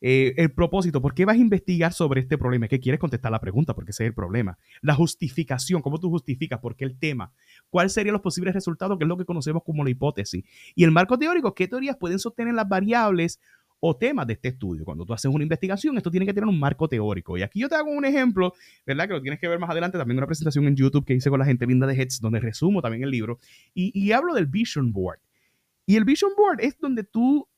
Eh, 0.00 0.34
el 0.38 0.52
propósito, 0.52 1.02
¿por 1.02 1.14
qué 1.14 1.24
vas 1.24 1.36
a 1.36 1.38
investigar 1.38 1.92
sobre 1.92 2.22
este 2.22 2.38
problema? 2.38 2.68
¿Qué 2.68 2.80
quieres 2.80 2.98
contestar 2.98 3.30
la 3.30 3.40
pregunta, 3.40 3.74
porque 3.74 3.90
ese 3.90 4.04
es 4.04 4.08
el 4.08 4.14
problema. 4.14 4.58
La 4.80 4.94
justificación, 4.94 5.82
¿cómo 5.82 6.00
tú 6.00 6.08
justificas? 6.10 6.58
¿Por 6.60 6.76
qué 6.76 6.84
el 6.84 6.98
tema? 6.98 7.32
¿Cuáles 7.68 7.92
serían 7.92 8.14
los 8.14 8.22
posibles 8.22 8.54
resultados? 8.54 8.96
Que 8.98 9.04
es 9.04 9.08
lo 9.08 9.16
que 9.16 9.24
conocemos 9.24 9.62
como 9.64 9.84
la 9.84 9.90
hipótesis. 9.90 10.44
Y 10.74 10.84
el 10.84 10.90
marco 10.90 11.18
teórico, 11.18 11.54
¿qué 11.54 11.68
teorías 11.68 11.96
pueden 11.96 12.18
sostener 12.18 12.54
las 12.54 12.68
variables 12.68 13.40
o 13.78 13.96
temas 13.96 14.26
de 14.26 14.34
este 14.34 14.48
estudio? 14.48 14.84
Cuando 14.84 15.04
tú 15.04 15.12
haces 15.12 15.30
una 15.30 15.42
investigación, 15.42 15.96
esto 15.98 16.10
tiene 16.10 16.24
que 16.24 16.32
tener 16.32 16.48
un 16.48 16.58
marco 16.58 16.88
teórico. 16.88 17.36
Y 17.36 17.42
aquí 17.42 17.60
yo 17.60 17.68
te 17.68 17.74
hago 17.74 17.90
un 17.90 18.04
ejemplo, 18.06 18.54
¿verdad? 18.86 19.06
Que 19.06 19.14
lo 19.14 19.20
tienes 19.20 19.38
que 19.38 19.48
ver 19.48 19.58
más 19.58 19.68
adelante, 19.68 19.98
también 19.98 20.16
una 20.16 20.26
presentación 20.26 20.66
en 20.66 20.76
YouTube 20.76 21.04
que 21.04 21.12
hice 21.12 21.28
con 21.28 21.38
la 21.38 21.44
gente 21.44 21.66
linda 21.66 21.86
de 21.86 21.94
Heads, 21.94 22.20
donde 22.20 22.40
resumo 22.40 22.80
también 22.80 23.04
el 23.04 23.10
libro. 23.10 23.38
Y, 23.74 23.92
y 23.94 24.12
hablo 24.12 24.32
del 24.32 24.46
Vision 24.46 24.92
Board. 24.92 25.20
Y 25.84 25.96
el 25.96 26.04
Vision 26.04 26.30
Board 26.36 26.60
es 26.60 26.78
donde 26.78 27.04
tú 27.04 27.49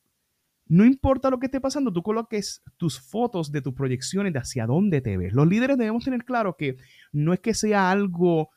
no 0.72 0.86
importa 0.86 1.28
lo 1.28 1.38
que 1.38 1.46
esté 1.46 1.60
pasando, 1.60 1.92
tú 1.92 2.02
coloques 2.02 2.62
tus 2.78 2.98
fotos 2.98 3.52
de 3.52 3.60
tus 3.60 3.74
proyecciones 3.74 4.32
de 4.32 4.38
hacia 4.38 4.64
dónde 4.64 5.02
te 5.02 5.18
ves. 5.18 5.34
Los 5.34 5.46
líderes 5.46 5.76
debemos 5.76 6.02
tener 6.02 6.24
claro 6.24 6.56
que 6.56 6.78
no 7.12 7.34
es 7.34 7.40
que 7.40 7.52
sea 7.52 7.90
algo 7.90 8.48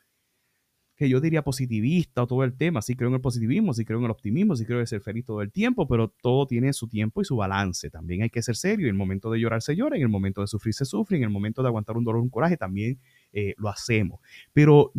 que 0.96 1.10
yo 1.10 1.20
diría 1.20 1.44
positivista 1.44 2.22
o 2.22 2.26
todo 2.26 2.42
el 2.42 2.56
tema. 2.56 2.80
Sí 2.80 2.96
creo 2.96 3.10
en 3.10 3.16
el 3.16 3.20
positivismo, 3.20 3.74
sí 3.74 3.84
creo 3.84 3.98
en 3.98 4.06
el 4.06 4.10
optimismo, 4.10 4.56
sí 4.56 4.64
creo 4.64 4.80
en 4.80 4.86
ser 4.86 5.02
feliz 5.02 5.26
todo 5.26 5.42
el 5.42 5.52
tiempo, 5.52 5.86
pero 5.86 6.08
todo 6.08 6.46
tiene 6.46 6.72
su 6.72 6.88
tiempo 6.88 7.20
y 7.20 7.26
su 7.26 7.36
balance. 7.36 7.90
También 7.90 8.22
hay 8.22 8.30
que 8.30 8.40
ser 8.40 8.56
serio. 8.56 8.86
En 8.86 8.92
el 8.92 8.98
momento 8.98 9.30
de 9.30 9.38
llorar 9.38 9.60
se 9.60 9.76
llora, 9.76 9.96
en 9.96 10.02
el 10.02 10.08
momento 10.08 10.40
de 10.40 10.46
sufrir 10.46 10.72
se 10.72 10.86
sufre, 10.86 11.18
en 11.18 11.24
el 11.24 11.28
momento 11.28 11.60
de 11.60 11.68
aguantar 11.68 11.98
un 11.98 12.04
dolor, 12.04 12.22
un 12.22 12.30
coraje, 12.30 12.56
también 12.56 12.98
eh, 13.34 13.52
lo 13.58 13.68
hacemos. 13.68 14.20
Pero 14.54 14.90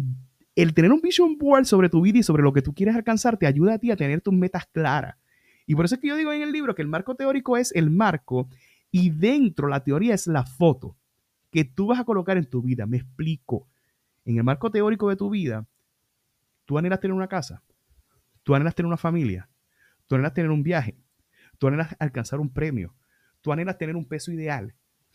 el 0.54 0.76
tener 0.76 0.92
un 0.92 1.02
vision 1.02 1.36
board 1.36 1.66
sobre 1.66 1.90
tu 1.90 2.00
vida 2.00 2.20
y 2.20 2.24
sobre 2.24 2.44
lo 2.44 2.54
que 2.54 2.62
tú 2.62 2.76
quieres 2.76 2.96
alcanzar 2.96 3.38
te 3.38 3.48
ayuda 3.48 3.74
a 3.74 3.80
ti 3.80 3.90
a 3.90 3.96
tener 3.96 4.22
tus 4.22 4.36
metas 4.36 4.68
claras 4.72 5.16
y 5.68 5.76
por 5.76 5.86
eso 5.86 5.96
es 5.96 6.02
que 6.02 6.08
yo 6.08 6.16
digo 6.16 6.32
en 6.32 6.42
el 6.42 6.54
libro 6.54 6.74
que 6.74 6.82
el 6.82 6.88
marco 6.88 7.16
teórico 7.16 7.58
es 7.58 7.74
el 7.76 7.92
marco 7.92 8.50
y 8.90 9.10
dentro 9.10 9.68
la 9.68 9.84
teoría 9.84 10.16
es 10.16 10.26
la 10.26 10.46
foto 10.46 10.96
que 11.52 11.66
tú 11.66 11.88
vas 11.88 12.00
a 12.00 12.06
colocar 12.06 12.38
en 12.38 12.50
tu 12.50 12.62
vida. 12.62 12.86
Me 12.86 12.98
explico. 12.98 13.68
En 14.24 14.38
el 14.38 14.44
marco 14.44 14.72
teórico 14.72 15.10
de 15.10 15.18
tu 15.18 15.30
vida, 15.30 15.68
tú 16.66 16.78
anhelas 16.78 17.00
tener 17.00 17.14
una 17.14 17.28
casa, 17.28 17.64
tú 18.44 18.56
anhelas 18.56 18.76
tener 18.76 18.88
una 18.88 18.98
familia, 18.98 19.50
tú 20.08 20.16
anhelas 20.16 20.34
tener 20.34 20.52
un 20.52 20.64
viaje, 20.64 20.98
tú 21.58 21.68
anhelas 21.68 21.96
alcanzar 22.00 22.40
un 22.40 22.50
premio, 22.50 22.94
tú 23.42 23.52
anhelas 23.52 23.78
tener 23.78 23.96
un 23.96 24.06
peso 24.06 24.32
ideal. 24.32 24.74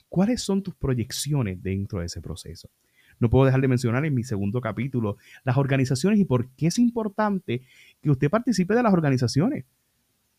¿Cuáles 0.08 0.42
son 0.42 0.62
tus 0.62 0.74
proyecciones 0.74 1.62
dentro 1.62 2.00
de 2.00 2.06
ese 2.06 2.20
proceso? 2.20 2.70
No 3.18 3.30
puedo 3.30 3.46
dejar 3.46 3.60
de 3.62 3.68
mencionar 3.68 4.04
en 4.04 4.14
mi 4.14 4.22
segundo 4.22 4.60
capítulo 4.60 5.16
las 5.44 5.56
organizaciones 5.56 6.18
y 6.18 6.24
por 6.24 6.50
qué 6.50 6.66
es 6.66 6.78
importante 6.78 7.62
que 8.02 8.10
usted 8.10 8.28
participe 8.28 8.74
de 8.74 8.82
las 8.82 8.92
organizaciones. 8.92 9.64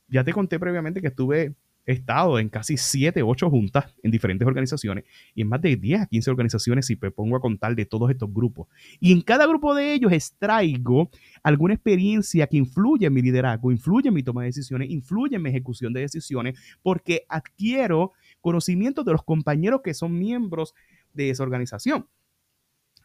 Ya 0.08 0.24
te 0.24 0.34
conté 0.34 0.60
previamente 0.60 1.02
que 1.02 1.08
estuve 1.08 1.56
estado 1.86 2.40
en 2.40 2.50
casi 2.50 2.78
7, 2.78 3.24
8 3.24 3.50
juntas 3.50 3.94
en 4.04 4.12
diferentes 4.12 4.48
organizaciones 4.48 5.04
y 5.36 5.42
en 5.42 5.50
más 5.50 5.62
de 5.62 5.76
10 5.76 6.02
a 6.02 6.06
15 6.06 6.30
organizaciones 6.30 6.86
si 6.86 6.98
me 7.02 7.12
pongo 7.12 7.36
a 7.36 7.42
contar 7.42 7.76
de 7.76 7.86
todos 7.86 8.10
estos 8.10 8.34
grupos. 8.34 8.68
Y 9.00 9.12
en 9.12 9.22
cada 9.22 9.46
grupo 9.46 9.76
de 9.76 9.94
ellos 9.94 10.12
extraigo 10.12 11.10
alguna 11.42 11.74
experiencia 11.74 12.48
que 12.48 12.58
influye 12.58 13.08
en 13.08 13.14
mi 13.14 13.22
liderazgo, 13.22 13.72
influye 13.72 14.08
en 14.08 14.14
mi 14.14 14.24
toma 14.24 14.42
de 14.42 14.48
decisiones, 14.48 14.90
influye 14.90 15.36
en 15.36 15.42
mi 15.42 15.50
ejecución 15.50 15.94
de 15.94 16.02
decisiones, 16.02 16.58
porque 16.82 17.26
adquiero 17.28 18.14
conocimientos 18.42 19.06
de 19.06 19.12
los 19.12 19.24
compañeros 19.24 19.82
que 19.84 19.94
son 19.94 20.18
miembros 20.18 20.74
de 21.14 21.30
esa 21.30 21.44
organización. 21.44 22.08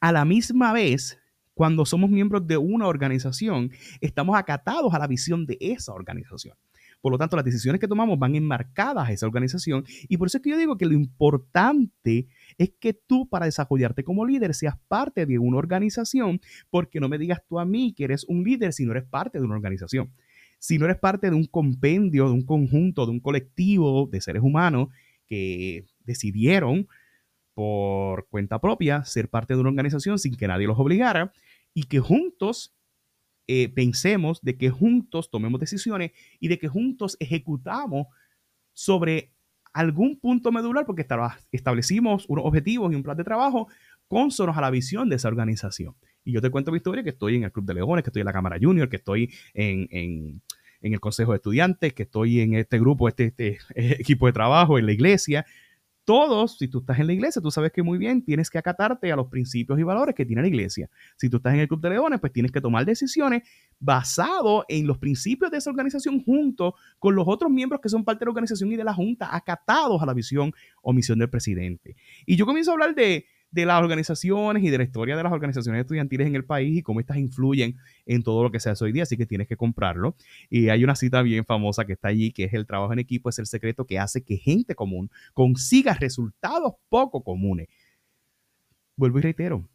A 0.01 0.13
la 0.13 0.25
misma 0.25 0.73
vez, 0.73 1.19
cuando 1.55 1.85
somos 1.85 2.09
miembros 2.09 2.47
de 2.47 2.57
una 2.57 2.87
organización, 2.87 3.73
estamos 4.01 4.37
acatados 4.39 4.95
a 4.95 4.99
la 5.01 5.09
visión 5.09 5.45
de 5.45 5.59
esa 5.61 5.93
organización. 5.93 6.57
Por 7.01 7.13
lo 7.13 7.19
tanto, 7.19 7.37
las 7.37 7.45
decisiones 7.45 7.81
que 7.81 7.89
tomamos 7.89 8.19
van 8.19 8.35
enmarcadas 8.35 9.09
a 9.09 9.13
esa 9.13 9.27
organización 9.27 9.85
y 10.09 10.17
por 10.17 10.27
eso 10.27 10.39
es 10.39 10.43
que 10.43 10.51
yo 10.51 10.59
digo 10.59 10.77
que 10.77 10.87
lo 10.87 10.95
importante 10.95 12.27
es 12.57 12.73
que 12.81 12.93
tú 12.93 13.29
para 13.29 13.47
desarrollarte 13.47 14.03
como 14.05 14.27
líder 14.27 14.55
seas 14.55 14.77
parte 14.89 15.27
de 15.27 15.39
una 15.39 15.59
organización, 15.59 16.41
porque 16.71 17.01
no 17.01 17.09
me 17.09 17.19
digas 17.19 17.41
tú 17.49 17.61
a 17.61 17.65
mí 17.65 17.95
que 17.97 18.05
eres 18.05 18.25
un 18.25 18.43
líder 18.43 18.73
si 18.73 18.85
no 18.85 18.93
eres 18.93 19.05
parte 19.05 19.39
de 19.39 19.45
una 19.45 19.55
organización. 19.55 20.13
Si 20.59 20.77
no 20.77 20.87
eres 20.87 20.99
parte 20.99 21.31
de 21.31 21.37
un 21.37 21.45
compendio, 21.45 22.27
de 22.27 22.33
un 22.33 22.45
conjunto, 22.45 23.07
de 23.07 23.13
un 23.13 23.21
colectivo 23.21 24.09
de 24.11 24.21
seres 24.21 24.43
humanos 24.43 24.89
que 25.27 25.87
decidieron 26.05 26.89
por 27.55 28.29
cuenta 28.29 28.61
propia 28.61 29.05
ser 29.05 29.29
parte 29.29 29.55
de 29.55 29.61
una 29.61 29.71
organización 29.71 30.19
sin 30.19 30.37
que 30.37 30.49
nadie 30.49 30.67
los 30.67 30.79
obligara 30.79 31.33
y 31.75 31.85
que 31.85 32.01
juntos 32.01 32.75
eh, 33.49 33.71
pensemos, 33.71 34.43
de 34.43 34.59
que 34.59 34.69
juntos 34.69 35.31
tomemos 35.31 35.59
decisiones 35.59 36.13
y 36.39 36.49
de 36.49 36.59
que 36.59 36.69
juntos 36.69 37.17
ejecutamos 37.19 38.07
sobre 38.75 39.33
algún 39.73 40.19
punto 40.21 40.53
medular 40.53 40.85
porque 40.85 41.07
establecimos 41.51 42.27
unos 42.29 42.45
objetivos 42.45 42.93
y 42.93 42.95
un 42.95 43.03
plan 43.03 43.17
de 43.17 43.25
trabajo 43.25 43.69
consonos 44.07 44.57
a 44.57 44.61
la 44.61 44.71
visión 44.71 45.09
de 45.09 45.17
esa 45.17 45.29
organización. 45.29 45.95
Y 46.25 46.33
yo 46.33 46.43
te 46.43 46.51
cuento 46.51 46.71
mi 46.71 46.77
historia, 46.77 47.03
que 47.03 47.11
estoy 47.11 47.37
en 47.37 47.45
el 47.45 47.53
Club 47.53 47.65
de 47.65 47.75
Leones, 47.75 48.03
que 48.03 48.11
estoy 48.11 48.21
en 48.21 48.27
la 48.27 48.33
Cámara 48.35 48.59
Junior, 48.61 48.89
que 48.89 48.97
estoy 48.97 49.33
en, 49.55 49.89
en, 49.91 50.43
en 50.83 50.93
el 50.93 51.01
Consejo 51.01 51.33
de 51.33 51.37
Estudiantes, 51.37 51.95
que 51.95 52.03
estoy 52.03 52.41
en 52.41 52.55
este 52.55 52.79
grupo, 52.79 53.09
este, 53.09 53.27
este 53.27 53.59
equipo 54.01 54.27
de 54.27 54.33
trabajo, 54.33 54.79
en 54.79 54.85
la 54.85 54.93
iglesia, 54.93 55.47
todos, 56.09 56.57
si 56.57 56.69
tú 56.69 56.79
estás 56.79 56.99
en 57.01 57.07
la 57.07 57.13
iglesia, 57.13 57.43
tú 57.43 57.51
sabes 57.51 57.71
que 57.71 57.83
muy 57.83 57.99
bien 57.99 58.25
tienes 58.25 58.49
que 58.49 58.57
acatarte 58.57 59.13
a 59.13 59.17
los 59.17 59.27
principios 59.27 59.79
y 59.79 59.83
valores 59.83 60.15
que 60.15 60.25
tiene 60.25 60.41
la 60.41 60.49
iglesia. 60.49 60.89
Si 61.19 61.29
tú 61.29 61.37
estás 61.37 61.53
en 61.53 61.61
el 61.61 61.69
Club 61.69 61.83
de 61.83 61.91
Leones, 61.91 62.19
pues 62.19 62.33
tienes 62.33 62.51
que 62.51 62.63
tomar 62.63 62.87
decisiones 62.87 63.43
basado 63.79 64.65
en 64.69 64.87
los 64.87 64.97
principios 64.97 65.51
de 65.51 65.59
esa 65.59 65.69
organización 65.69 66.25
junto 66.25 66.75
con 66.99 67.15
los 67.15 67.29
otros 67.29 67.51
miembros 67.51 67.83
que 67.83 67.91
son 67.91 68.07
parte 68.07 68.21
de 68.21 68.25
la 68.25 68.31
organización 68.31 68.73
y 68.73 68.77
de 68.77 68.85
la 68.85 68.95
junta, 68.95 69.37
acatados 69.37 70.01
a 70.01 70.07
la 70.07 70.15
visión 70.15 70.51
o 70.81 70.95
misión 70.95 71.19
del 71.19 71.29
presidente. 71.29 71.95
Y 72.25 72.37
yo 72.37 72.47
comienzo 72.47 72.71
a 72.71 72.73
hablar 72.73 72.95
de 72.95 73.27
de 73.51 73.65
las 73.65 73.81
organizaciones 73.81 74.63
y 74.63 74.71
de 74.71 74.79
la 74.79 74.85
historia 74.85 75.17
de 75.17 75.23
las 75.23 75.33
organizaciones 75.33 75.81
estudiantiles 75.81 76.27
en 76.27 76.35
el 76.35 76.45
país 76.45 76.79
y 76.79 76.83
cómo 76.83 77.01
estas 77.01 77.17
influyen 77.17 77.77
en 78.05 78.23
todo 78.23 78.43
lo 78.43 78.51
que 78.51 78.61
se 78.61 78.71
hace 78.71 78.85
hoy 78.85 78.93
día, 78.93 79.05
así 79.05 79.17
que 79.17 79.27
tienes 79.27 79.49
que 79.49 79.57
comprarlo. 79.57 80.17
Y 80.51 80.69
hay 80.69 80.85
una 80.85 80.95
cita 80.95 81.23
bien 81.23 81.45
famosa 81.45 81.85
que 81.87 81.95
está 81.95 82.09
allí, 82.09 82.31
que 82.33 82.45
es 82.45 82.53
el 82.53 82.67
trabajo 82.67 82.93
en 82.93 82.99
equipo 82.99 83.29
es 83.31 83.39
el 83.39 83.47
secreto 83.47 83.87
que 83.87 83.99
hace 83.99 84.23
que 84.23 84.37
gente 84.37 84.75
común 84.75 85.11
consiga 85.33 85.95
resultados 85.95 86.75
poco 86.89 87.23
comunes. 87.25 87.69
Vuelvo 88.97 89.19
y 89.19 89.23
reitero, 89.23 89.69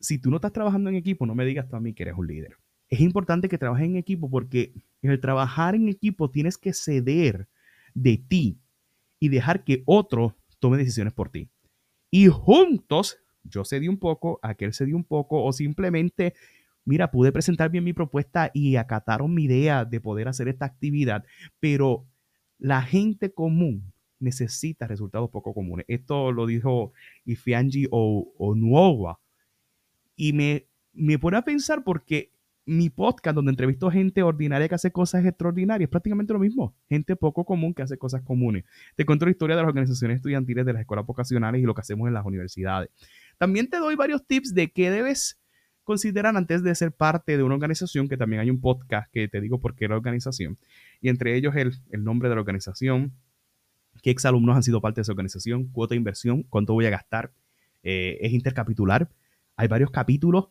si 0.00 0.18
tú 0.18 0.30
no 0.30 0.36
estás 0.36 0.52
trabajando 0.52 0.88
en 0.88 0.96
equipo, 0.96 1.26
no 1.26 1.34
me 1.34 1.44
digas 1.44 1.68
tú 1.68 1.76
a 1.76 1.80
mí 1.80 1.92
que 1.92 2.04
eres 2.04 2.14
un 2.16 2.26
líder. 2.26 2.56
Es 2.88 3.00
importante 3.00 3.48
que 3.48 3.58
trabajes 3.58 3.86
en 3.86 3.96
equipo 3.96 4.30
porque 4.30 4.72
en 5.02 5.10
el 5.10 5.20
trabajar 5.20 5.74
en 5.74 5.88
equipo 5.88 6.30
tienes 6.30 6.56
que 6.56 6.72
ceder 6.72 7.48
de 7.92 8.16
ti 8.16 8.58
y 9.20 9.28
dejar 9.28 9.64
que 9.64 9.82
otro 9.84 10.36
tome 10.60 10.78
decisiones 10.78 11.12
por 11.12 11.28
ti 11.28 11.50
y 12.10 12.28
juntos, 12.28 13.18
yo 13.44 13.64
cedí 13.64 13.88
un 13.88 13.98
poco, 13.98 14.38
aquel 14.42 14.74
cedió 14.74 14.96
un 14.96 15.04
poco, 15.04 15.44
o 15.44 15.52
simplemente, 15.52 16.34
mira, 16.84 17.10
pude 17.10 17.32
presentar 17.32 17.70
bien 17.70 17.84
mi 17.84 17.92
propuesta 17.92 18.50
y 18.54 18.76
acataron 18.76 19.34
mi 19.34 19.44
idea 19.44 19.84
de 19.84 20.00
poder 20.00 20.28
hacer 20.28 20.48
esta 20.48 20.66
actividad, 20.66 21.24
pero 21.60 22.06
la 22.58 22.82
gente 22.82 23.32
común 23.32 23.92
necesita 24.20 24.86
resultados 24.86 25.30
poco 25.30 25.54
comunes. 25.54 25.86
Esto 25.88 26.32
lo 26.32 26.46
dijo 26.46 26.92
Ifiangi 27.24 27.86
o, 27.90 28.32
o 28.36 28.54
Nuova. 28.54 29.20
Y 30.16 30.32
me, 30.32 30.66
me 30.92 31.18
pone 31.18 31.36
a 31.36 31.42
pensar 31.42 31.84
porque 31.84 32.32
mi 32.68 32.90
podcast 32.90 33.34
donde 33.34 33.50
entrevisto 33.50 33.90
gente 33.90 34.22
ordinaria 34.22 34.68
que 34.68 34.74
hace 34.74 34.92
cosas 34.92 35.24
extraordinarias, 35.24 35.88
prácticamente 35.88 36.34
lo 36.34 36.38
mismo. 36.38 36.74
Gente 36.88 37.16
poco 37.16 37.44
común 37.44 37.72
que 37.72 37.82
hace 37.82 37.96
cosas 37.96 38.22
comunes. 38.22 38.64
Te 38.94 39.06
cuento 39.06 39.24
la 39.24 39.30
historia 39.30 39.56
de 39.56 39.62
las 39.62 39.68
organizaciones 39.68 40.16
estudiantiles 40.16 40.66
de 40.66 40.74
las 40.74 40.80
escuelas 40.80 41.06
vocacionales 41.06 41.62
y 41.62 41.64
lo 41.64 41.74
que 41.74 41.80
hacemos 41.80 42.06
en 42.08 42.14
las 42.14 42.26
universidades. 42.26 42.90
También 43.38 43.70
te 43.70 43.78
doy 43.78 43.96
varios 43.96 44.26
tips 44.26 44.52
de 44.52 44.70
qué 44.70 44.90
debes 44.90 45.40
considerar 45.82 46.36
antes 46.36 46.62
de 46.62 46.74
ser 46.74 46.92
parte 46.92 47.38
de 47.38 47.42
una 47.42 47.54
organización, 47.54 48.06
que 48.06 48.18
también 48.18 48.40
hay 48.40 48.50
un 48.50 48.60
podcast 48.60 49.10
que 49.10 49.28
te 49.28 49.40
digo 49.40 49.58
por 49.58 49.74
qué 49.74 49.88
la 49.88 49.96
organización. 49.96 50.58
Y 51.00 51.08
entre 51.08 51.34
ellos 51.36 51.56
el, 51.56 51.72
el 51.90 52.04
nombre 52.04 52.28
de 52.28 52.34
la 52.34 52.42
organización, 52.42 53.14
qué 54.02 54.10
exalumnos 54.10 54.54
han 54.54 54.62
sido 54.62 54.82
parte 54.82 54.96
de 54.96 55.02
esa 55.02 55.12
organización, 55.12 55.68
cuota 55.68 55.94
de 55.94 55.96
inversión, 55.96 56.42
cuánto 56.42 56.74
voy 56.74 56.84
a 56.84 56.90
gastar. 56.90 57.32
Eh, 57.82 58.18
es 58.20 58.32
intercapitular. 58.32 59.08
Hay 59.56 59.68
varios 59.68 59.90
capítulos 59.90 60.48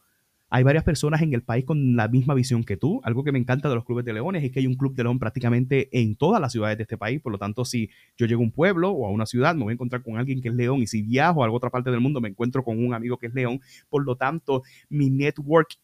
hay 0.49 0.63
varias 0.63 0.83
personas 0.83 1.21
en 1.21 1.33
el 1.33 1.43
país 1.43 1.65
con 1.65 1.95
la 1.95 2.07
misma 2.07 2.33
visión 2.33 2.63
que 2.63 2.77
tú. 2.77 3.01
Algo 3.03 3.23
que 3.23 3.31
me 3.31 3.39
encanta 3.39 3.67
de 3.67 3.75
los 3.75 3.83
clubes 3.83 4.05
de 4.05 4.13
leones 4.13 4.43
es 4.43 4.51
que 4.51 4.59
hay 4.59 4.67
un 4.67 4.75
club 4.75 4.95
de 4.95 5.03
león 5.03 5.19
prácticamente 5.19 5.89
en 5.99 6.15
todas 6.15 6.39
las 6.39 6.53
ciudades 6.53 6.77
de 6.77 6.83
este 6.83 6.97
país. 6.97 7.21
Por 7.21 7.33
lo 7.33 7.37
tanto, 7.37 7.65
si 7.65 7.89
yo 8.15 8.25
llego 8.27 8.41
a 8.41 8.45
un 8.45 8.51
pueblo 8.51 8.91
o 8.91 9.05
a 9.05 9.11
una 9.11 9.25
ciudad, 9.25 9.55
me 9.55 9.63
voy 9.63 9.71
a 9.71 9.73
encontrar 9.73 10.03
con 10.03 10.17
alguien 10.17 10.41
que 10.41 10.47
es 10.47 10.55
león. 10.55 10.81
Y 10.81 10.87
si 10.87 11.01
viajo 11.01 11.41
a 11.41 11.45
alguna 11.45 11.57
otra 11.57 11.69
parte 11.69 11.91
del 11.91 11.99
mundo, 11.99 12.21
me 12.21 12.29
encuentro 12.29 12.63
con 12.63 12.83
un 12.83 12.93
amigo 12.93 13.17
que 13.17 13.27
es 13.27 13.33
león. 13.33 13.59
Por 13.89 14.05
lo 14.05 14.15
tanto, 14.15 14.63
mi 14.89 15.09
network 15.09 15.75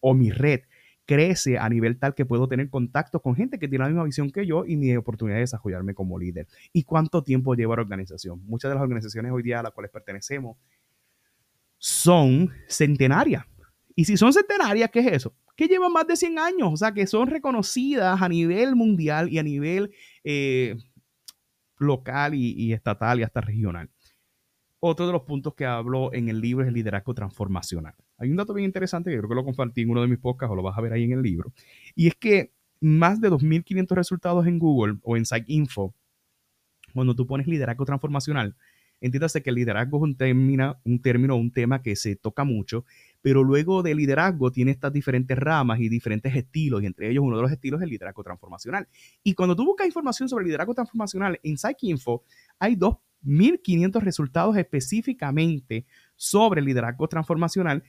o 0.00 0.12
mi 0.12 0.30
red 0.30 0.60
crece 1.06 1.58
a 1.58 1.68
nivel 1.68 1.98
tal 1.98 2.14
que 2.14 2.26
puedo 2.26 2.46
tener 2.46 2.68
contacto 2.68 3.20
con 3.20 3.34
gente 3.34 3.58
que 3.58 3.68
tiene 3.68 3.84
la 3.84 3.88
misma 3.88 4.04
visión 4.04 4.30
que 4.30 4.46
yo 4.46 4.64
y 4.66 4.76
mi 4.76 4.94
oportunidad 4.96 5.38
de 5.38 5.40
desarrollarme 5.40 5.94
como 5.94 6.18
líder. 6.18 6.46
¿Y 6.72 6.84
cuánto 6.84 7.24
tiempo 7.24 7.54
lleva 7.54 7.74
la 7.74 7.82
organización? 7.82 8.42
Muchas 8.44 8.70
de 8.70 8.74
las 8.74 8.82
organizaciones 8.82 9.32
hoy 9.32 9.42
día 9.42 9.60
a 9.60 9.62
las 9.62 9.72
cuales 9.72 9.90
pertenecemos 9.90 10.56
son 11.78 12.50
centenarias. 12.68 13.44
Y 13.94 14.04
si 14.04 14.16
son 14.16 14.32
centenarias, 14.32 14.90
¿qué 14.90 15.00
es 15.00 15.06
eso? 15.12 15.34
Que 15.56 15.66
llevan 15.66 15.92
más 15.92 16.06
de 16.06 16.16
100 16.16 16.38
años, 16.38 16.70
o 16.72 16.76
sea, 16.76 16.92
que 16.92 17.06
son 17.06 17.28
reconocidas 17.28 18.20
a 18.20 18.28
nivel 18.28 18.76
mundial 18.76 19.28
y 19.28 19.38
a 19.38 19.42
nivel 19.42 19.90
eh, 20.24 20.76
local 21.78 22.34
y, 22.34 22.72
estatal 22.72 23.20
y 23.20 23.22
hasta 23.22 23.40
regional. 23.40 23.90
Otro 24.78 25.06
de 25.06 25.12
los 25.12 25.22
puntos 25.22 25.54
que 25.54 25.66
hablo 25.66 26.12
en 26.14 26.28
el 26.28 26.40
libro 26.40 26.64
es 26.64 26.68
el 26.68 26.74
liderazgo 26.74 27.12
transformacional. 27.12 27.94
Hay 28.16 28.30
un 28.30 28.36
dato 28.36 28.54
bien 28.54 28.66
interesante 28.66 29.10
que 29.10 29.18
creo 29.18 29.28
que 29.28 29.34
lo 29.34 29.44
compartí 29.44 29.82
en 29.82 29.90
uno 29.90 30.00
de 30.00 30.08
mis 30.08 30.18
podcasts 30.18 30.52
o 30.52 30.56
lo 30.56 30.62
vas 30.62 30.76
a 30.78 30.80
ver 30.80 30.92
ahí 30.92 31.04
en 31.04 31.12
el 31.12 31.22
libro. 31.22 31.52
Y 31.94 32.06
es 32.06 32.14
que 32.14 32.52
más 32.80 33.20
de 33.20 33.30
2.500 33.30 33.94
resultados 33.94 34.46
en 34.46 34.58
Google 34.58 34.98
o 35.02 35.16
en 35.16 35.26
SiteInfo, 35.26 35.94
cuando 36.94 37.14
tú 37.14 37.26
pones 37.26 37.46
liderazgo 37.46 37.84
transformacional, 37.84 38.56
entiéndase 39.00 39.42
que 39.42 39.50
el 39.50 39.56
liderazgo 39.56 39.98
es 39.98 40.02
un 40.02 40.16
término, 40.16 40.78
un 40.84 41.00
término, 41.00 41.36
un 41.36 41.52
tema 41.52 41.82
que 41.82 41.96
se 41.96 42.16
toca 42.16 42.44
mucho 42.44 42.84
pero 43.22 43.44
luego 43.44 43.82
de 43.82 43.94
liderazgo 43.94 44.50
tiene 44.50 44.70
estas 44.70 44.92
diferentes 44.92 45.38
ramas 45.38 45.80
y 45.80 45.88
diferentes 45.88 46.34
estilos, 46.34 46.82
y 46.82 46.86
entre 46.86 47.10
ellos 47.10 47.24
uno 47.24 47.36
de 47.36 47.42
los 47.42 47.52
estilos 47.52 47.80
es 47.80 47.84
el 47.84 47.90
liderazgo 47.90 48.22
transformacional. 48.22 48.88
Y 49.22 49.34
cuando 49.34 49.54
tú 49.56 49.64
buscas 49.64 49.86
información 49.86 50.28
sobre 50.28 50.46
liderazgo 50.46 50.74
transformacional 50.74 51.38
en 51.42 51.56
PsychInfo, 51.56 52.24
hay 52.58 52.76
2.500 52.76 54.00
resultados 54.00 54.56
específicamente 54.56 55.86
sobre 56.16 56.62
liderazgo 56.62 57.08
transformacional 57.08 57.82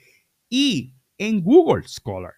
y 0.50 0.94
en 1.18 1.42
Google 1.42 1.88
Scholar 1.88 2.34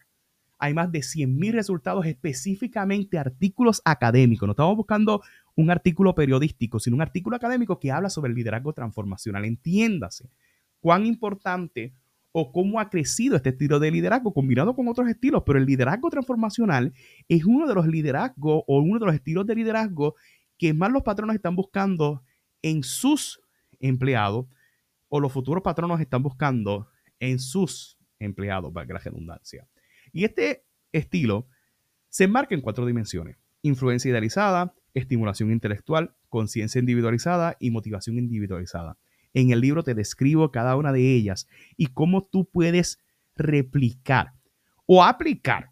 hay 0.64 0.74
más 0.74 0.90
de 0.94 1.00
100.000 1.00 1.52
resultados 1.52 2.06
específicamente 2.06 3.18
artículos 3.18 3.82
académicos. 3.84 4.48
No 4.48 4.54
estamos 4.54 4.78
buscando 4.78 5.22
un 5.56 5.70
artículo 5.70 6.16
periodístico, 6.16 6.80
sino 6.80 6.96
un 6.96 7.02
artículo 7.02 7.36
académico 7.36 7.82
que 7.82 7.92
habla 7.92 8.10
sobre 8.10 8.30
el 8.30 8.36
liderazgo 8.38 8.72
transformacional. 8.72 9.44
Entiéndase 9.44 10.30
cuán 10.80 11.06
importante 11.06 11.94
o 12.34 12.52
cómo 12.52 12.80
ha 12.80 12.90
crecido 12.90 13.36
este 13.36 13.50
estilo 13.50 13.80
de 13.80 13.92
liderazgo 13.92 14.34
combinado 14.34 14.76
con 14.76 14.88
otros 14.88 15.08
estilos, 15.08 15.44
pero 15.46 15.60
el 15.60 15.66
liderazgo 15.66 16.10
transformacional 16.10 16.92
es 17.30 17.46
uno 17.46 17.68
de 17.68 17.76
los 17.76 17.88
liderazgos 17.88 18.64
o 18.68 18.80
uno 18.80 19.00
de 19.00 19.06
los 19.06 19.16
estilos 19.16 19.46
de 19.46 19.56
liderazgo 19.56 20.16
que 20.58 20.74
más 20.74 20.92
los 20.92 21.04
patronos 21.04 21.36
están 21.36 21.56
buscando 21.56 22.24
en 22.64 22.84
sus 22.84 23.40
empleados 23.80 24.48
o 25.10 25.20
los 25.20 25.32
futuros 25.32 25.62
patronos 25.64 26.02
están 26.02 26.24
buscando 26.24 26.90
en 27.20 27.38
sus 27.38 28.00
empleados, 28.18 28.74
para 28.74 28.92
la 28.92 29.00
redundancia. 29.00 29.68
Y 30.12 30.24
este 30.24 30.66
estilo 30.92 31.48
se 32.10 32.24
enmarca 32.24 32.56
en 32.56 32.62
cuatro 32.62 32.86
dimensiones. 32.86 33.38
Influencia 33.62 34.10
idealizada, 34.10 34.74
estimulación 34.96 35.52
intelectual, 35.52 36.16
conciencia 36.30 36.80
individualizada 36.80 37.58
y 37.60 37.70
motivación 37.70 38.18
individualizada. 38.18 38.98
En 39.34 39.52
el 39.52 39.62
libro 39.62 39.84
te 39.84 39.96
describo 39.96 40.52
cada 40.52 40.76
una 40.76 40.92
de 40.92 41.16
ellas 41.16 41.48
y 41.76 41.88
cómo 41.88 42.24
tú 42.24 42.46
puedes 42.46 43.00
replicar 43.36 44.34
o 44.86 45.04
aplicar 45.04 45.70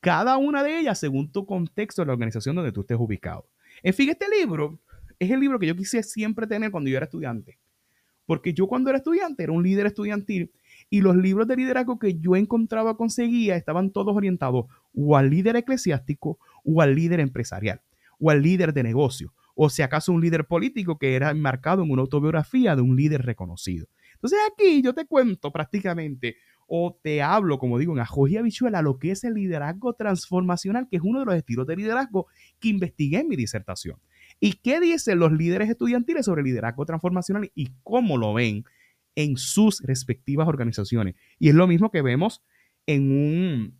cada 0.00 0.36
una 0.36 0.62
de 0.62 0.78
ellas 0.78 0.98
según 0.98 1.30
tu 1.30 1.46
contexto 1.46 2.02
de 2.02 2.06
la 2.06 2.12
organización 2.12 2.56
donde 2.56 2.72
tú 2.72 2.80
estés 2.80 2.98
ubicado. 2.98 3.48
En 3.82 3.94
fin, 3.94 4.08
este 4.08 4.26
libro 4.28 4.80
es 5.18 5.30
el 5.30 5.40
libro 5.40 5.58
que 5.58 5.66
yo 5.66 5.76
quise 5.76 6.02
siempre 6.02 6.46
tener 6.46 6.70
cuando 6.70 6.90
yo 6.90 6.96
era 6.96 7.06
estudiante. 7.06 7.58
Porque 8.26 8.52
yo 8.52 8.66
cuando 8.66 8.90
era 8.90 8.98
estudiante 8.98 9.44
era 9.44 9.52
un 9.52 9.62
líder 9.62 9.86
estudiantil 9.86 10.52
y 10.90 11.00
los 11.00 11.16
libros 11.16 11.46
de 11.46 11.56
liderazgo 11.56 11.98
que 11.98 12.18
yo 12.18 12.34
encontraba 12.34 12.96
conseguía 12.96 13.56
estaban 13.56 13.90
todos 13.90 14.16
orientados 14.16 14.66
o 14.94 15.16
al 15.16 15.30
líder 15.30 15.56
eclesiástico 15.56 16.38
o 16.64 16.82
al 16.82 16.94
líder 16.94 17.20
empresarial 17.20 17.80
o 18.18 18.30
al 18.30 18.42
líder 18.42 18.72
de 18.72 18.82
negocio 18.82 19.32
o 19.56 19.70
si 19.70 19.82
acaso 19.82 20.12
un 20.12 20.20
líder 20.20 20.46
político 20.46 20.98
que 20.98 21.16
era 21.16 21.30
enmarcado 21.30 21.82
en 21.82 21.90
una 21.90 22.02
autobiografía 22.02 22.76
de 22.76 22.82
un 22.82 22.94
líder 22.94 23.22
reconocido. 23.22 23.88
Entonces 24.14 24.38
aquí 24.52 24.82
yo 24.82 24.94
te 24.94 25.06
cuento 25.06 25.50
prácticamente 25.50 26.36
o 26.68 26.98
te 27.02 27.22
hablo, 27.22 27.58
como 27.58 27.78
digo, 27.78 27.94
en 27.94 28.00
ajojía 28.00 28.42
bichuela, 28.42 28.82
lo 28.82 28.98
que 28.98 29.12
es 29.12 29.24
el 29.24 29.34
liderazgo 29.34 29.94
transformacional, 29.94 30.88
que 30.90 30.96
es 30.96 31.02
uno 31.02 31.20
de 31.20 31.26
los 31.26 31.34
estilos 31.34 31.66
de 31.66 31.76
liderazgo 31.76 32.26
que 32.60 32.68
investigué 32.68 33.20
en 33.20 33.28
mi 33.28 33.36
disertación. 33.36 33.98
¿Y 34.40 34.54
qué 34.54 34.78
dicen 34.78 35.18
los 35.18 35.32
líderes 35.32 35.70
estudiantiles 35.70 36.26
sobre 36.26 36.42
el 36.42 36.46
liderazgo 36.46 36.84
transformacional 36.84 37.50
y 37.54 37.70
cómo 37.82 38.18
lo 38.18 38.34
ven 38.34 38.64
en 39.14 39.38
sus 39.38 39.80
respectivas 39.80 40.48
organizaciones? 40.48 41.14
Y 41.38 41.48
es 41.48 41.54
lo 41.54 41.66
mismo 41.66 41.90
que 41.90 42.02
vemos 42.02 42.42
en, 42.84 43.10
un, 43.10 43.78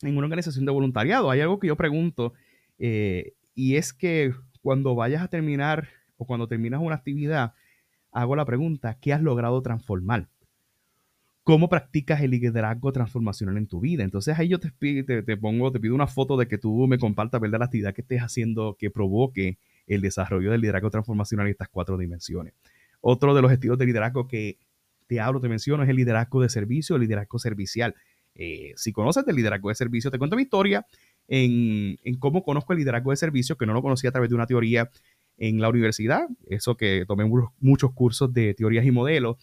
en 0.00 0.16
una 0.16 0.26
organización 0.26 0.64
de 0.64 0.72
voluntariado. 0.72 1.30
Hay 1.30 1.40
algo 1.40 1.58
que 1.58 1.66
yo 1.66 1.76
pregunto 1.76 2.32
eh, 2.78 3.34
y 3.54 3.76
es 3.76 3.92
que 3.92 4.32
cuando 4.66 4.96
vayas 4.96 5.22
a 5.22 5.28
terminar 5.28 5.86
o 6.16 6.26
cuando 6.26 6.48
terminas 6.48 6.80
una 6.82 6.96
actividad, 6.96 7.54
hago 8.10 8.34
la 8.34 8.44
pregunta, 8.44 8.98
¿qué 9.00 9.12
has 9.12 9.22
logrado 9.22 9.62
transformar? 9.62 10.28
¿Cómo 11.44 11.68
practicas 11.68 12.20
el 12.20 12.32
liderazgo 12.32 12.90
transformacional 12.90 13.58
en 13.58 13.68
tu 13.68 13.78
vida? 13.78 14.02
Entonces 14.02 14.36
ahí 14.36 14.48
yo 14.48 14.58
te, 14.58 14.72
te, 14.72 15.36
pongo, 15.36 15.70
te 15.70 15.78
pido 15.78 15.94
una 15.94 16.08
foto 16.08 16.36
de 16.36 16.48
que 16.48 16.58
tú 16.58 16.88
me 16.88 16.98
compartas, 16.98 17.40
¿verdad? 17.40 17.60
La 17.60 17.66
actividad 17.66 17.94
que 17.94 18.00
estés 18.00 18.20
haciendo 18.22 18.76
que 18.76 18.90
provoque 18.90 19.56
el 19.86 20.00
desarrollo 20.00 20.50
del 20.50 20.62
liderazgo 20.62 20.90
transformacional 20.90 21.46
en 21.46 21.52
estas 21.52 21.68
cuatro 21.68 21.96
dimensiones. 21.96 22.52
Otro 23.00 23.36
de 23.36 23.42
los 23.42 23.52
estilos 23.52 23.78
de 23.78 23.86
liderazgo 23.86 24.26
que 24.26 24.58
te 25.06 25.20
hablo, 25.20 25.40
te 25.40 25.48
menciono, 25.48 25.84
es 25.84 25.88
el 25.88 25.94
liderazgo 25.94 26.42
de 26.42 26.48
servicio, 26.48 26.96
el 26.96 27.02
liderazgo 27.02 27.38
servicial. 27.38 27.94
Eh, 28.34 28.72
si 28.74 28.90
conoces 28.90 29.22
el 29.28 29.36
liderazgo 29.36 29.68
de 29.68 29.76
servicio, 29.76 30.10
te 30.10 30.18
cuento 30.18 30.34
mi 30.34 30.42
historia 30.42 30.84
en, 31.28 31.98
cómo 32.18 32.42
conozco 32.42 32.72
el 32.72 32.78
liderazgo 32.78 33.10
de 33.10 33.16
servicio, 33.16 33.56
que 33.56 33.66
no 33.66 33.72
lo 33.72 33.82
conocía 33.82 34.10
a 34.10 34.12
través 34.12 34.30
de 34.30 34.36
una 34.36 34.46
teoría 34.46 34.90
en 35.38 35.60
la 35.60 35.68
universidad, 35.68 36.28
eso 36.48 36.76
que 36.76 37.04
tomé 37.06 37.24
muchos 37.60 37.92
cursos 37.92 38.32
de 38.32 38.54
teorías 38.54 38.86
y 38.86 38.90
modelos. 38.90 39.36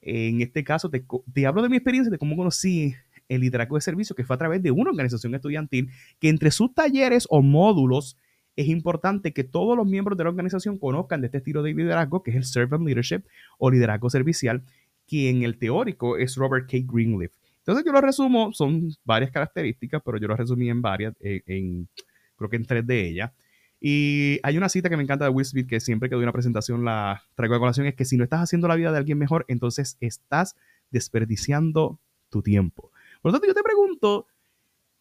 En 0.00 0.40
este 0.40 0.62
caso, 0.62 0.88
te, 0.88 1.04
te 1.32 1.46
hablo 1.46 1.62
de 1.62 1.68
mi 1.68 1.76
experiencia, 1.76 2.10
de 2.10 2.18
cómo 2.18 2.36
conocí 2.36 2.94
el 3.28 3.40
liderazgo 3.40 3.76
de 3.76 3.80
servicio, 3.80 4.14
que 4.14 4.24
fue 4.24 4.34
a 4.34 4.38
través 4.38 4.62
de 4.62 4.70
una 4.70 4.90
organización 4.90 5.34
estudiantil, 5.34 5.90
que 6.20 6.28
entre 6.28 6.50
sus 6.50 6.72
talleres 6.74 7.26
o 7.28 7.42
módulos 7.42 8.16
es 8.54 8.68
importante 8.68 9.32
que 9.32 9.44
todos 9.44 9.76
los 9.76 9.86
miembros 9.86 10.16
de 10.16 10.24
la 10.24 10.30
organización 10.30 10.78
conozcan 10.78 11.20
de 11.20 11.26
este 11.26 11.38
estilo 11.38 11.62
de 11.62 11.74
liderazgo, 11.74 12.22
que 12.22 12.30
es 12.30 12.36
el 12.36 12.44
Servant 12.44 12.84
Leadership 12.84 13.22
o 13.58 13.70
liderazgo 13.70 14.08
servicial, 14.08 14.62
que 15.06 15.28
en 15.28 15.42
el 15.42 15.58
teórico 15.58 16.16
es 16.16 16.36
Robert 16.36 16.68
K. 16.70 16.78
Greenleaf. 16.84 17.32
Entonces 17.66 17.84
yo 17.84 17.90
lo 17.90 18.00
resumo, 18.00 18.52
son 18.52 18.90
varias 19.04 19.32
características, 19.32 20.00
pero 20.04 20.18
yo 20.18 20.28
lo 20.28 20.36
resumí 20.36 20.70
en 20.70 20.80
varias, 20.80 21.14
en, 21.18 21.88
creo 22.36 22.48
que 22.48 22.54
en 22.54 22.64
tres 22.64 22.86
de 22.86 23.08
ellas. 23.08 23.32
Y 23.80 24.38
hay 24.44 24.56
una 24.56 24.68
cita 24.68 24.88
que 24.88 24.96
me 24.96 25.02
encanta 25.02 25.24
de 25.24 25.32
Will 25.32 25.44
Smith, 25.44 25.66
que 25.66 25.80
siempre 25.80 26.08
que 26.08 26.14
doy 26.14 26.22
una 26.22 26.32
presentación 26.32 26.84
la 26.84 27.24
traigo 27.34 27.56
a 27.56 27.58
colación, 27.58 27.88
es 27.88 27.96
que 27.96 28.04
si 28.04 28.16
no 28.16 28.22
estás 28.22 28.40
haciendo 28.40 28.68
la 28.68 28.76
vida 28.76 28.92
de 28.92 28.98
alguien 28.98 29.18
mejor, 29.18 29.44
entonces 29.48 29.96
estás 29.98 30.54
desperdiciando 30.92 31.98
tu 32.30 32.40
tiempo. 32.40 32.92
Por 33.20 33.32
lo 33.32 33.38
tanto, 33.38 33.48
yo 33.48 33.54
te 33.54 33.64
pregunto, 33.64 34.28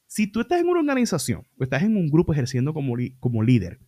si 0.08 0.26
tú 0.26 0.42
estás 0.42 0.60
en 0.60 0.68
una 0.68 0.80
organización 0.80 1.44
o 1.60 1.64
estás 1.64 1.84
en 1.84 1.96
un 1.96 2.10
grupo 2.10 2.34
ejerciendo 2.34 2.74
como, 2.74 2.96
como 3.20 3.44
líder, 3.44 3.80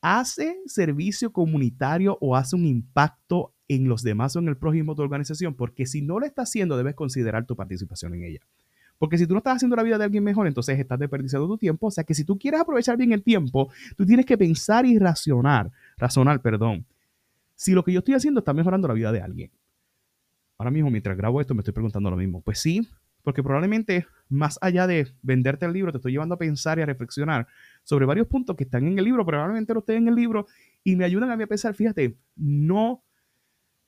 ¿hace 0.00 0.58
servicio 0.66 1.32
comunitario 1.32 2.18
o 2.20 2.34
hace 2.34 2.56
un 2.56 2.66
impacto 2.66 3.54
en 3.74 3.88
los 3.88 4.02
demás 4.02 4.36
o 4.36 4.38
en 4.38 4.48
el 4.48 4.56
prójimo 4.56 4.92
de 4.92 4.96
tu 4.96 5.02
organización, 5.02 5.54
porque 5.54 5.86
si 5.86 6.02
no 6.02 6.20
lo 6.20 6.26
estás 6.26 6.50
haciendo, 6.50 6.76
debes 6.76 6.94
considerar 6.94 7.46
tu 7.46 7.56
participación 7.56 8.14
en 8.14 8.24
ella. 8.24 8.40
Porque 8.98 9.18
si 9.18 9.26
tú 9.26 9.34
no 9.34 9.38
estás 9.38 9.56
haciendo 9.56 9.74
la 9.74 9.82
vida 9.82 9.98
de 9.98 10.04
alguien 10.04 10.22
mejor, 10.22 10.46
entonces 10.46 10.78
estás 10.78 10.98
desperdiciando 10.98 11.48
tu 11.48 11.58
tiempo. 11.58 11.88
O 11.88 11.90
sea 11.90 12.04
que 12.04 12.14
si 12.14 12.24
tú 12.24 12.38
quieres 12.38 12.60
aprovechar 12.60 12.96
bien 12.96 13.12
el 13.12 13.22
tiempo, 13.22 13.70
tú 13.96 14.06
tienes 14.06 14.26
que 14.26 14.38
pensar 14.38 14.86
y 14.86 14.98
razonar, 14.98 15.72
razonar, 15.96 16.40
perdón, 16.40 16.86
si 17.56 17.72
lo 17.72 17.82
que 17.82 17.92
yo 17.92 17.98
estoy 17.98 18.14
haciendo 18.14 18.40
está 18.40 18.52
mejorando 18.52 18.86
la 18.88 18.94
vida 18.94 19.10
de 19.10 19.20
alguien. 19.20 19.50
Ahora 20.58 20.70
mismo, 20.70 20.90
mientras 20.90 21.16
grabo 21.16 21.40
esto, 21.40 21.54
me 21.54 21.60
estoy 21.62 21.74
preguntando 21.74 22.10
lo 22.10 22.16
mismo. 22.16 22.42
Pues 22.42 22.60
sí, 22.60 22.86
porque 23.22 23.42
probablemente 23.42 24.06
más 24.28 24.58
allá 24.60 24.86
de 24.86 25.08
venderte 25.22 25.66
el 25.66 25.72
libro, 25.72 25.90
te 25.90 25.98
estoy 25.98 26.12
llevando 26.12 26.34
a 26.34 26.38
pensar 26.38 26.78
y 26.78 26.82
a 26.82 26.86
reflexionar 26.86 27.46
sobre 27.82 28.06
varios 28.06 28.26
puntos 28.26 28.54
que 28.56 28.64
están 28.64 28.86
en 28.86 28.98
el 28.98 29.04
libro, 29.04 29.24
probablemente 29.26 29.72
no 29.72 29.80
estén 29.80 29.96
en 29.96 30.08
el 30.08 30.14
libro 30.14 30.46
y 30.84 30.96
me 30.96 31.04
ayudan 31.04 31.30
a 31.30 31.36
mí 31.36 31.42
a 31.42 31.46
pensar, 31.46 31.74
fíjate, 31.74 32.16
no 32.36 33.02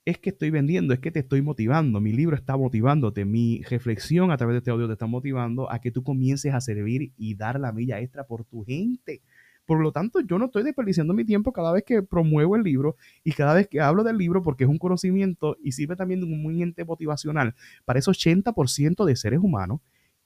es 0.05 0.19
que 0.19 0.31
estoy 0.31 0.51
vendiendo, 0.51 0.93
es 0.93 1.01
que 1.01 1.11
te 1.11 1.21
estoy 1.21 1.41
motivando. 1.41 2.01
Mi 2.01 2.13
libro 2.13 2.37
está 2.37 2.57
motivándote, 2.57 3.25
mi 3.25 3.63
reflexión 3.63 4.31
a 4.31 4.37
través 4.37 4.55
de 4.55 4.59
este 4.59 4.71
audio 4.71 4.87
te 4.87 4.93
está 4.93 5.07
motivando 5.07 5.71
a 5.71 5.81
que 5.81 5.91
tú 5.91 6.03
comiences 6.03 6.53
a 6.53 6.61
servir 6.61 7.13
y 7.17 7.35
dar 7.35 7.59
la 7.59 7.73
milla 7.73 8.01
extra 8.01 8.27
por 8.27 8.45
tu 8.45 8.65
gente. 8.65 9.23
Por 9.65 9.81
lo 9.81 9.93
tanto, 9.93 10.21
yo 10.21 10.39
no 10.39 10.47
estoy 10.47 10.63
desperdiciando 10.63 11.15
mi 11.15 11.25
tiempo 11.25 11.53
cada 11.53 11.73
vez 11.73 11.85
que 11.85 12.03
promuevo 12.03 12.55
el 12.55 12.63
libro 12.63 12.97
y 13.23 13.33
cada 13.33 13.55
vez 13.55 13.67
que 13.67 13.81
hablo 13.81 14.05
del 14.05 14.19
libro 14.19 14.43
porque 14.43 14.65
es 14.65 14.71
un 14.71 14.79
conocimiento 14.79 15.57
y 15.63 15.73
sirve 15.73 15.97
también 15.97 16.21
de 16.21 16.27
un 16.27 16.63
ente 16.63 16.85
motivacional 16.85 17.55
para 17.87 17.99
ese 17.99 18.11
80% 18.11 19.07
de 19.07 19.17
seres 19.17 19.41
humanos 19.41 19.81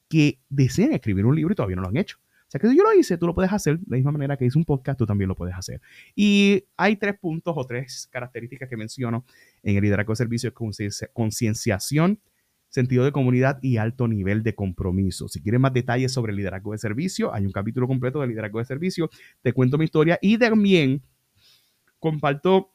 que 0.09 0.41
desean 0.49 0.93
escribir 0.93 1.25
un 1.25 1.37
libro 1.37 1.53
y 1.53 1.55
todavía 1.55 1.77
no 1.77 1.83
lo 1.83 1.89
han 1.89 1.97
hecho. 1.99 2.19
O 2.49 2.51
sea 2.51 2.59
que 2.59 2.69
si 2.69 2.79
yo 2.79 2.83
lo 2.83 2.95
hice, 2.95 3.19
tú 3.19 3.27
lo 3.27 3.35
puedes 3.35 3.53
hacer 3.53 3.79
de 3.79 3.85
la 3.89 3.97
misma 3.97 4.13
manera 4.13 4.39
que 4.39 4.47
hice 4.47 4.57
un 4.57 4.65
podcast, 4.65 4.99
tú 4.99 5.05
también 5.05 5.29
lo 5.29 5.35
puedes 5.35 5.55
hacer. 5.55 5.83
Y 6.17 6.65
hay 6.79 6.97
tres 6.97 7.19
puntos 7.19 7.53
o 7.55 7.65
tres 7.67 8.09
características 8.11 8.71
que 8.71 8.77
menciono 8.79 9.27
en 9.63 9.77
el 9.77 9.83
liderazgo 9.83 10.13
de 10.13 10.17
servicio: 10.17 10.55
concienciación, 11.13 12.21
sentido 12.71 13.05
de 13.05 13.13
comunidad 13.13 13.59
y 13.61 13.77
alto 13.77 14.09
nivel 14.09 14.43
de 14.43 14.55
compromiso. 14.55 15.29
Si 15.29 15.43
quieres 15.43 15.61
más 15.61 15.75
detalles 15.75 16.11
sobre 16.11 16.31
el 16.31 16.39
liderazgo 16.39 16.73
de 16.73 16.79
servicio, 16.79 17.35
hay 17.35 17.45
un 17.45 17.53
capítulo 17.53 17.87
completo 17.87 18.23
de 18.23 18.29
liderazgo 18.29 18.61
de 18.61 18.65
servicio. 18.65 19.11
Te 19.43 19.53
cuento 19.53 19.77
mi 19.77 19.85
historia 19.85 20.19
y 20.23 20.39
también 20.39 21.03
comparto 21.99 22.73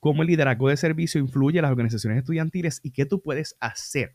cómo 0.00 0.22
el 0.22 0.28
liderazgo 0.28 0.70
de 0.70 0.78
servicio 0.78 1.20
influye 1.20 1.58
en 1.58 1.62
las 1.62 1.72
organizaciones 1.72 2.20
estudiantiles 2.20 2.80
y 2.82 2.92
qué 2.92 3.04
tú 3.04 3.20
puedes 3.20 3.54
hacer 3.60 4.14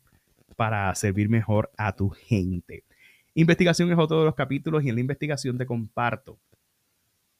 para 0.55 0.93
servir 0.95 1.29
mejor 1.29 1.71
a 1.77 1.95
tu 1.95 2.09
gente. 2.09 2.85
Investigación 3.33 3.91
es 3.91 3.97
otro 3.97 4.19
de 4.19 4.25
los 4.25 4.35
capítulos 4.35 4.83
y 4.83 4.89
en 4.89 4.95
la 4.95 5.01
investigación 5.01 5.57
te 5.57 5.65
comparto 5.65 6.39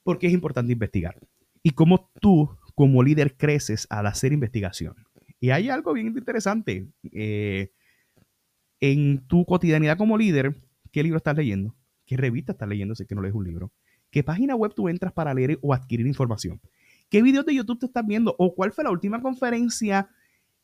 por 0.02 0.18
qué 0.18 0.26
es 0.26 0.32
importante 0.32 0.72
investigar 0.72 1.18
y 1.62 1.70
cómo 1.70 2.10
tú 2.20 2.50
como 2.74 3.02
líder 3.02 3.36
creces 3.36 3.86
al 3.90 4.06
hacer 4.06 4.32
investigación. 4.32 4.94
Y 5.38 5.50
hay 5.50 5.68
algo 5.68 5.92
bien 5.92 6.06
interesante. 6.06 6.88
Eh, 7.12 7.72
en 8.80 9.26
tu 9.26 9.44
cotidianidad 9.44 9.98
como 9.98 10.16
líder, 10.16 10.56
¿qué 10.90 11.02
libro 11.02 11.18
estás 11.18 11.36
leyendo? 11.36 11.76
¿Qué 12.06 12.16
revista 12.16 12.52
estás 12.52 12.68
leyendo 12.68 12.94
si 12.94 13.04
es 13.04 13.08
que 13.08 13.14
no 13.14 13.22
lees 13.22 13.34
un 13.34 13.44
libro? 13.44 13.72
¿Qué 14.10 14.24
página 14.24 14.56
web 14.56 14.72
tú 14.74 14.88
entras 14.88 15.12
para 15.12 15.32
leer 15.34 15.58
o 15.62 15.72
adquirir 15.72 16.06
información? 16.06 16.60
¿Qué 17.08 17.22
videos 17.22 17.46
de 17.46 17.54
YouTube 17.54 17.78
te 17.78 17.86
estás 17.86 18.06
viendo? 18.06 18.34
¿O 18.38 18.54
cuál 18.54 18.72
fue 18.72 18.84
la 18.84 18.90
última 18.90 19.20
conferencia 19.20 20.08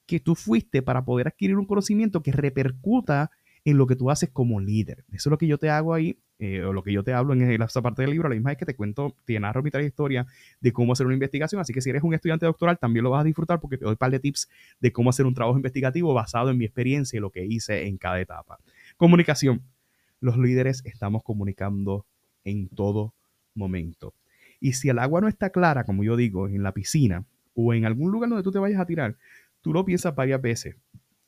que 0.06 0.20
tú 0.20 0.34
fuiste 0.34 0.82
para 0.82 1.04
poder 1.04 1.28
adquirir 1.28 1.56
un 1.56 1.66
conocimiento 1.66 2.22
que 2.22 2.32
repercuta 2.32 3.30
en 3.70 3.76
lo 3.76 3.86
que 3.86 3.96
tú 3.96 4.10
haces 4.10 4.30
como 4.30 4.60
líder. 4.60 5.04
Eso 5.12 5.28
es 5.28 5.30
lo 5.30 5.36
que 5.36 5.46
yo 5.46 5.58
te 5.58 5.68
hago 5.68 5.92
ahí, 5.92 6.18
eh, 6.38 6.62
o 6.62 6.72
lo 6.72 6.82
que 6.82 6.90
yo 6.90 7.04
te 7.04 7.12
hablo 7.12 7.34
en 7.34 7.62
esa 7.62 7.82
parte 7.82 8.00
del 8.00 8.12
libro. 8.12 8.30
La 8.30 8.34
misma 8.34 8.52
es 8.52 8.58
que 8.58 8.64
te 8.64 8.74
cuento, 8.74 9.14
te 9.26 9.38
narro 9.38 9.62
mi 9.62 9.70
trayectoria 9.70 10.26
de 10.60 10.72
cómo 10.72 10.94
hacer 10.94 11.04
una 11.04 11.14
investigación. 11.14 11.60
Así 11.60 11.74
que 11.74 11.82
si 11.82 11.90
eres 11.90 12.02
un 12.02 12.14
estudiante 12.14 12.46
doctoral, 12.46 12.78
también 12.78 13.04
lo 13.04 13.10
vas 13.10 13.20
a 13.20 13.24
disfrutar 13.24 13.60
porque 13.60 13.76
te 13.76 13.84
doy 13.84 13.92
un 13.92 13.98
par 13.98 14.10
de 14.10 14.20
tips 14.20 14.48
de 14.80 14.90
cómo 14.90 15.10
hacer 15.10 15.26
un 15.26 15.34
trabajo 15.34 15.58
investigativo 15.58 16.14
basado 16.14 16.50
en 16.50 16.56
mi 16.56 16.64
experiencia 16.64 17.18
y 17.18 17.20
lo 17.20 17.30
que 17.30 17.44
hice 17.44 17.86
en 17.86 17.98
cada 17.98 18.18
etapa. 18.20 18.58
Comunicación. 18.96 19.60
Los 20.20 20.38
líderes 20.38 20.82
estamos 20.86 21.22
comunicando 21.22 22.06
en 22.44 22.68
todo 22.68 23.12
momento. 23.54 24.14
Y 24.60 24.72
si 24.72 24.88
el 24.88 24.98
agua 24.98 25.20
no 25.20 25.28
está 25.28 25.50
clara, 25.50 25.84
como 25.84 26.04
yo 26.04 26.16
digo, 26.16 26.48
en 26.48 26.62
la 26.62 26.72
piscina 26.72 27.26
o 27.54 27.74
en 27.74 27.84
algún 27.84 28.10
lugar 28.10 28.30
donde 28.30 28.42
tú 28.42 28.50
te 28.50 28.58
vayas 28.58 28.80
a 28.80 28.86
tirar, 28.86 29.16
tú 29.60 29.74
lo 29.74 29.84
piensas 29.84 30.14
varias 30.14 30.40
veces 30.40 30.76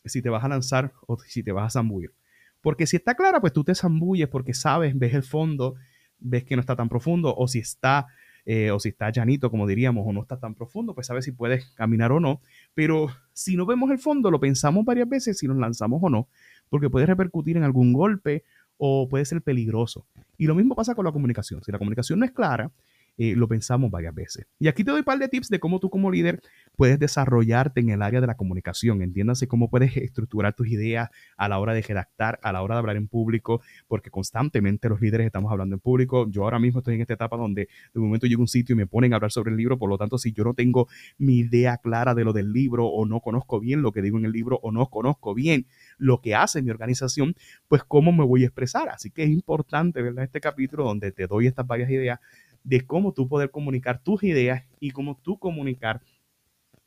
si 0.06 0.22
te 0.22 0.30
vas 0.30 0.42
a 0.42 0.48
lanzar 0.48 0.92
o 1.06 1.18
si 1.18 1.42
te 1.42 1.52
vas 1.52 1.66
a 1.66 1.78
zambullir. 1.78 2.14
Porque 2.60 2.86
si 2.86 2.96
está 2.96 3.14
clara, 3.14 3.40
pues 3.40 3.52
tú 3.52 3.64
te 3.64 3.74
zambulles 3.74 4.28
porque 4.28 4.54
sabes, 4.54 4.98
ves 4.98 5.14
el 5.14 5.22
fondo, 5.22 5.74
ves 6.18 6.44
que 6.44 6.56
no 6.56 6.60
está 6.60 6.76
tan 6.76 6.88
profundo, 6.88 7.34
o 7.36 7.48
si 7.48 7.58
está, 7.58 8.06
eh, 8.44 8.70
o 8.70 8.78
si 8.78 8.90
está 8.90 9.10
llanito, 9.10 9.50
como 9.50 9.66
diríamos, 9.66 10.06
o 10.06 10.12
no 10.12 10.22
está 10.22 10.38
tan 10.38 10.54
profundo, 10.54 10.94
pues 10.94 11.06
sabes 11.06 11.24
si 11.24 11.32
puedes 11.32 11.70
caminar 11.72 12.12
o 12.12 12.20
no. 12.20 12.40
Pero 12.74 13.08
si 13.32 13.56
no 13.56 13.66
vemos 13.66 13.90
el 13.90 13.98
fondo, 13.98 14.30
lo 14.30 14.40
pensamos 14.40 14.84
varias 14.84 15.08
veces 15.08 15.38
si 15.38 15.48
nos 15.48 15.56
lanzamos 15.56 16.00
o 16.02 16.10
no, 16.10 16.28
porque 16.68 16.90
puede 16.90 17.06
repercutir 17.06 17.56
en 17.56 17.64
algún 17.64 17.92
golpe 17.92 18.44
o 18.76 19.08
puede 19.08 19.24
ser 19.24 19.42
peligroso. 19.42 20.06
Y 20.38 20.46
lo 20.46 20.54
mismo 20.54 20.74
pasa 20.74 20.94
con 20.94 21.04
la 21.04 21.12
comunicación. 21.12 21.62
Si 21.62 21.72
la 21.72 21.78
comunicación 21.78 22.18
no 22.18 22.24
es 22.24 22.32
clara, 22.32 22.70
eh, 23.16 23.34
lo 23.36 23.48
pensamos 23.48 23.90
varias 23.90 24.14
veces. 24.14 24.46
Y 24.58 24.68
aquí 24.68 24.84
te 24.84 24.90
doy 24.90 25.00
un 25.00 25.04
par 25.04 25.18
de 25.18 25.28
tips 25.28 25.48
de 25.48 25.60
cómo 25.60 25.80
tú 25.80 25.90
como 25.90 26.10
líder 26.10 26.40
puedes 26.76 26.98
desarrollarte 26.98 27.80
en 27.80 27.90
el 27.90 28.02
área 28.02 28.20
de 28.20 28.26
la 28.26 28.36
comunicación. 28.36 29.02
Entiéndase 29.02 29.46
cómo 29.46 29.68
puedes 29.70 29.96
estructurar 29.96 30.54
tus 30.54 30.68
ideas 30.68 31.10
a 31.36 31.48
la 31.48 31.58
hora 31.58 31.74
de 31.74 31.82
redactar, 31.82 32.38
a 32.42 32.52
la 32.52 32.62
hora 32.62 32.76
de 32.76 32.78
hablar 32.80 32.96
en 32.96 33.08
público, 33.08 33.60
porque 33.88 34.10
constantemente 34.10 34.88
los 34.88 35.00
líderes 35.00 35.26
estamos 35.26 35.52
hablando 35.52 35.74
en 35.74 35.80
público. 35.80 36.28
Yo 36.30 36.44
ahora 36.44 36.58
mismo 36.58 36.80
estoy 36.80 36.94
en 36.94 37.02
esta 37.02 37.14
etapa 37.14 37.36
donde 37.36 37.68
de 37.92 38.00
momento 38.00 38.26
llego 38.26 38.40
a 38.40 38.44
un 38.44 38.48
sitio 38.48 38.74
y 38.74 38.76
me 38.76 38.86
ponen 38.86 39.12
a 39.12 39.16
hablar 39.16 39.32
sobre 39.32 39.50
el 39.50 39.56
libro, 39.56 39.78
por 39.78 39.88
lo 39.88 39.98
tanto, 39.98 40.18
si 40.18 40.32
yo 40.32 40.44
no 40.44 40.54
tengo 40.54 40.88
mi 41.18 41.38
idea 41.38 41.76
clara 41.78 42.14
de 42.14 42.24
lo 42.24 42.32
del 42.32 42.52
libro 42.52 42.86
o 42.86 43.06
no 43.06 43.20
conozco 43.20 43.60
bien 43.60 43.82
lo 43.82 43.92
que 43.92 44.02
digo 44.02 44.18
en 44.18 44.24
el 44.24 44.32
libro 44.32 44.60
o 44.62 44.72
no 44.72 44.86
conozco 44.86 45.34
bien 45.34 45.66
lo 45.98 46.20
que 46.20 46.34
hace 46.34 46.62
mi 46.62 46.70
organización, 46.70 47.34
pues 47.68 47.84
cómo 47.84 48.12
me 48.12 48.24
voy 48.24 48.44
a 48.44 48.46
expresar. 48.46 48.88
Así 48.88 49.10
que 49.10 49.24
es 49.24 49.30
importante, 49.30 50.02
¿verdad? 50.02 50.24
Este 50.24 50.40
capítulo 50.40 50.84
donde 50.84 51.12
te 51.12 51.26
doy 51.26 51.46
estas 51.46 51.66
varias 51.66 51.90
ideas 51.90 52.20
de 52.64 52.86
cómo 52.86 53.12
tú 53.12 53.28
poder 53.28 53.50
comunicar 53.50 54.02
tus 54.02 54.22
ideas 54.22 54.64
y 54.80 54.90
cómo 54.90 55.18
tú 55.22 55.38
comunicar 55.38 56.00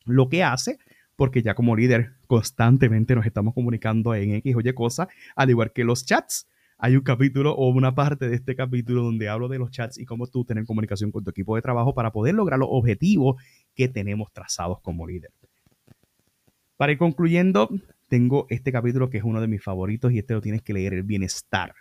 lo 0.06 0.30
que 0.30 0.44
hace, 0.44 0.78
porque 1.16 1.42
ya 1.42 1.56
como 1.56 1.76
líder 1.76 2.14
constantemente 2.28 3.16
nos 3.16 3.26
estamos 3.26 3.54
comunicando 3.54 4.14
en 4.16 4.32
X 4.36 4.56
o 4.56 4.62
Y 4.62 4.74
cosas, 4.74 5.08
al 5.36 5.50
igual 5.50 5.72
que 5.72 5.84
los 5.84 6.06
chats. 6.06 6.48
Hay 6.78 6.96
un 6.96 7.04
capítulo 7.04 7.54
o 7.54 7.70
una 7.70 7.96
parte 7.96 8.28
de 8.28 8.36
este 8.36 8.56
capítulo 8.56 9.04
donde 9.04 9.30
hablo 9.30 9.48
de 9.48 9.58
los 9.58 9.72
chats 9.72 9.98
y 9.98 10.06
cómo 10.06 10.28
tú 10.28 10.44
tener 10.44 10.66
comunicación 10.66 11.12
con 11.12 11.24
tu 11.24 11.30
equipo 11.30 11.56
de 11.56 11.62
trabajo 11.62 11.94
para 11.94 12.12
poder 12.12 12.36
lograr 12.36 12.60
los 12.60 12.68
objetivos 12.72 13.42
que 13.74 13.88
tenemos 13.88 14.34
trazados 14.34 14.82
como 14.82 15.08
líder. 15.08 15.32
Para 16.76 16.92
ir 16.92 16.98
concluyendo, 16.98 17.70
tengo 18.10 18.48
este 18.50 18.72
capítulo 18.72 19.10
que 19.10 19.20
es 19.20 19.24
uno 19.24 19.40
de 19.40 19.48
mis 19.48 19.64
favoritos 19.64 20.12
y 20.12 20.20
este 20.20 20.34
lo 20.34 20.42
tienes 20.42 20.62
que 20.62 20.74
leer, 20.74 20.94
el 20.94 21.04
bienestar. 21.04 21.74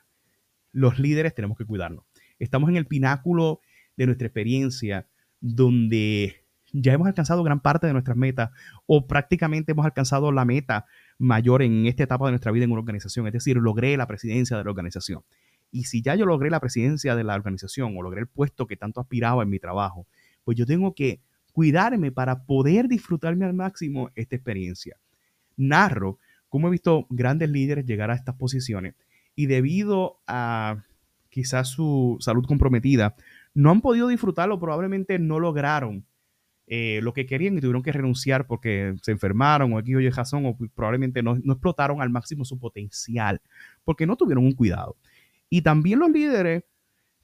Los 0.70 0.98
líderes 0.98 1.34
tenemos 1.34 1.58
que 1.58 1.64
cuidarnos. 1.64 2.04
Estamos 2.38 2.70
en 2.70 2.76
el 2.76 2.86
pináculo 2.86 3.60
de 3.96 4.06
nuestra 4.06 4.26
experiencia, 4.26 5.06
donde 5.40 6.44
ya 6.72 6.92
hemos 6.92 7.06
alcanzado 7.06 7.42
gran 7.42 7.60
parte 7.60 7.86
de 7.86 7.92
nuestras 7.92 8.16
metas 8.16 8.50
o 8.86 9.06
prácticamente 9.06 9.72
hemos 9.72 9.84
alcanzado 9.84 10.32
la 10.32 10.44
meta 10.44 10.86
mayor 11.18 11.62
en 11.62 11.86
esta 11.86 12.04
etapa 12.04 12.26
de 12.26 12.32
nuestra 12.32 12.52
vida 12.52 12.64
en 12.64 12.72
una 12.72 12.80
organización, 12.80 13.26
es 13.26 13.32
decir, 13.32 13.56
logré 13.56 13.96
la 13.96 14.06
presidencia 14.06 14.56
de 14.56 14.64
la 14.64 14.70
organización. 14.70 15.22
Y 15.70 15.84
si 15.84 16.02
ya 16.02 16.14
yo 16.14 16.26
logré 16.26 16.50
la 16.50 16.60
presidencia 16.60 17.16
de 17.16 17.24
la 17.24 17.34
organización 17.34 17.96
o 17.96 18.02
logré 18.02 18.20
el 18.20 18.26
puesto 18.26 18.66
que 18.66 18.76
tanto 18.76 19.00
aspiraba 19.00 19.42
en 19.42 19.50
mi 19.50 19.58
trabajo, 19.58 20.06
pues 20.44 20.56
yo 20.56 20.66
tengo 20.66 20.94
que 20.94 21.20
cuidarme 21.52 22.12
para 22.12 22.44
poder 22.44 22.88
disfrutarme 22.88 23.44
al 23.44 23.54
máximo 23.54 24.10
esta 24.14 24.36
experiencia. 24.36 24.96
Narro 25.56 26.18
cómo 26.48 26.68
he 26.68 26.70
visto 26.70 27.06
grandes 27.08 27.48
líderes 27.48 27.86
llegar 27.86 28.10
a 28.10 28.14
estas 28.14 28.34
posiciones 28.34 28.94
y 29.34 29.46
debido 29.46 30.20
a 30.26 30.84
quizás 31.30 31.68
su 31.68 32.18
salud 32.20 32.44
comprometida, 32.46 33.16
no 33.54 33.70
han 33.70 33.80
podido 33.80 34.08
disfrutarlo, 34.08 34.58
probablemente 34.58 35.18
no 35.18 35.38
lograron 35.38 36.06
eh, 36.66 37.00
lo 37.02 37.12
que 37.12 37.26
querían 37.26 37.58
y 37.58 37.60
tuvieron 37.60 37.82
que 37.82 37.92
renunciar 37.92 38.46
porque 38.46 38.94
se 39.02 39.10
enfermaron 39.10 39.72
o 39.72 39.78
aquí 39.78 39.94
o 39.94 40.00
Y 40.00 40.08
razón 40.08 40.46
o 40.46 40.56
probablemente 40.74 41.22
no, 41.22 41.36
no 41.42 41.52
explotaron 41.52 42.00
al 42.00 42.10
máximo 42.10 42.44
su 42.44 42.58
potencial 42.58 43.40
porque 43.84 44.06
no 44.06 44.16
tuvieron 44.16 44.44
un 44.44 44.52
cuidado. 44.52 44.96
Y 45.50 45.62
también 45.62 45.98
los 45.98 46.10
líderes 46.10 46.64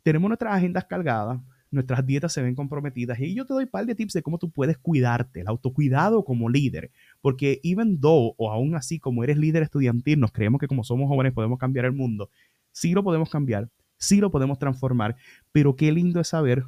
tenemos 0.03 0.29
nuestras 0.29 0.55
agendas 0.55 0.85
cargadas, 0.85 1.41
nuestras 1.71 2.05
dietas 2.05 2.33
se 2.33 2.43
ven 2.43 2.55
comprometidas 2.55 3.19
y 3.21 3.35
yo 3.35 3.47
te 3.47 3.55
doy 3.55 3.65
un 3.65 3.71
par 3.71 3.87
de 3.87 3.95
tips 3.95 4.15
de 4.15 4.23
cómo 4.23 4.39
tú 4.39 4.51
puedes 4.51 4.79
cuidarte, 4.79 5.41
el 5.41 5.49
autocuidado 5.49 6.25
como 6.25 6.49
líder, 6.49 6.91
porque 7.21 7.61
even 7.63 8.01
though 8.01 8.35
o 8.37 8.51
aún 8.51 8.75
así 8.75 8.99
como 8.99 9.23
eres 9.25 9.37
líder 9.37 9.63
estudiantil, 9.63 10.21
nos 10.21 10.33
creemos 10.33 10.61
que 10.61 10.69
como 10.69 10.85
somos 10.85 11.09
jóvenes 11.09 11.33
podemos 11.33 11.59
cambiar 11.59 11.85
el 11.85 11.93
mundo, 11.93 12.31
sí 12.73 12.93
lo 12.93 13.03
podemos 13.03 13.31
cambiar, 13.31 13.69
sí 13.99 14.19
lo 14.21 14.31
podemos 14.31 14.59
transformar, 14.59 15.17
pero 15.53 15.77
qué 15.77 15.93
lindo 15.93 16.21
es 16.21 16.29
saber 16.29 16.65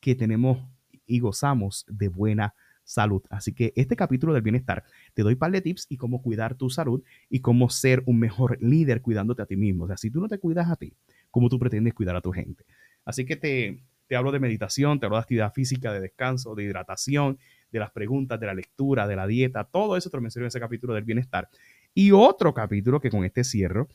que 0.00 0.14
tenemos 0.14 0.58
y 1.06 1.20
gozamos 1.20 1.86
de 1.88 2.08
buena 2.08 2.54
salud. 2.84 3.22
Así 3.30 3.54
que 3.54 3.72
este 3.76 3.96
capítulo 3.96 4.32
del 4.32 4.42
bienestar 4.42 4.84
te 5.14 5.22
doy 5.22 5.34
un 5.34 5.38
par 5.38 5.52
de 5.52 5.60
tips 5.60 5.86
y 5.88 5.96
cómo 5.96 6.22
cuidar 6.22 6.56
tu 6.56 6.68
salud 6.70 7.02
y 7.30 7.40
cómo 7.40 7.70
ser 7.70 8.02
un 8.06 8.18
mejor 8.18 8.58
líder 8.60 9.02
cuidándote 9.02 9.42
a 9.42 9.46
ti 9.46 9.56
mismo. 9.56 9.84
O 9.84 9.86
sea, 9.86 9.96
si 9.96 10.10
tú 10.10 10.20
no 10.20 10.28
te 10.28 10.38
cuidas 10.38 10.70
a 10.70 10.76
ti, 10.76 10.94
¿cómo 11.30 11.48
tú 11.48 11.58
pretendes 11.58 11.94
cuidar 11.94 12.16
a 12.16 12.20
tu 12.20 12.32
gente? 12.32 12.64
Así 13.04 13.24
que 13.24 13.36
te, 13.36 13.82
te 14.06 14.16
hablo 14.16 14.32
de 14.32 14.40
meditación, 14.40 15.00
te 15.00 15.06
hablo 15.06 15.16
de 15.16 15.22
actividad 15.22 15.52
física, 15.52 15.92
de 15.92 16.00
descanso, 16.00 16.54
de 16.54 16.64
hidratación, 16.64 17.38
de 17.70 17.78
las 17.78 17.90
preguntas, 17.90 18.38
de 18.38 18.46
la 18.46 18.54
lectura, 18.54 19.06
de 19.06 19.16
la 19.16 19.26
dieta, 19.26 19.64
todo 19.64 19.96
eso 19.96 20.10
te 20.10 20.16
lo 20.16 20.22
menciono 20.22 20.44
en 20.44 20.48
ese 20.48 20.60
capítulo 20.60 20.94
del 20.94 21.04
bienestar. 21.04 21.48
Y 21.94 22.12
otro 22.12 22.52
capítulo 22.52 23.00
que 23.00 23.10
con 23.10 23.24
este 23.24 23.44
cierro 23.44 23.88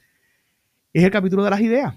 es 0.94 1.04
el 1.04 1.12
capítulo 1.12 1.44
de 1.44 1.50
las 1.50 1.62
ideas. 1.62 1.96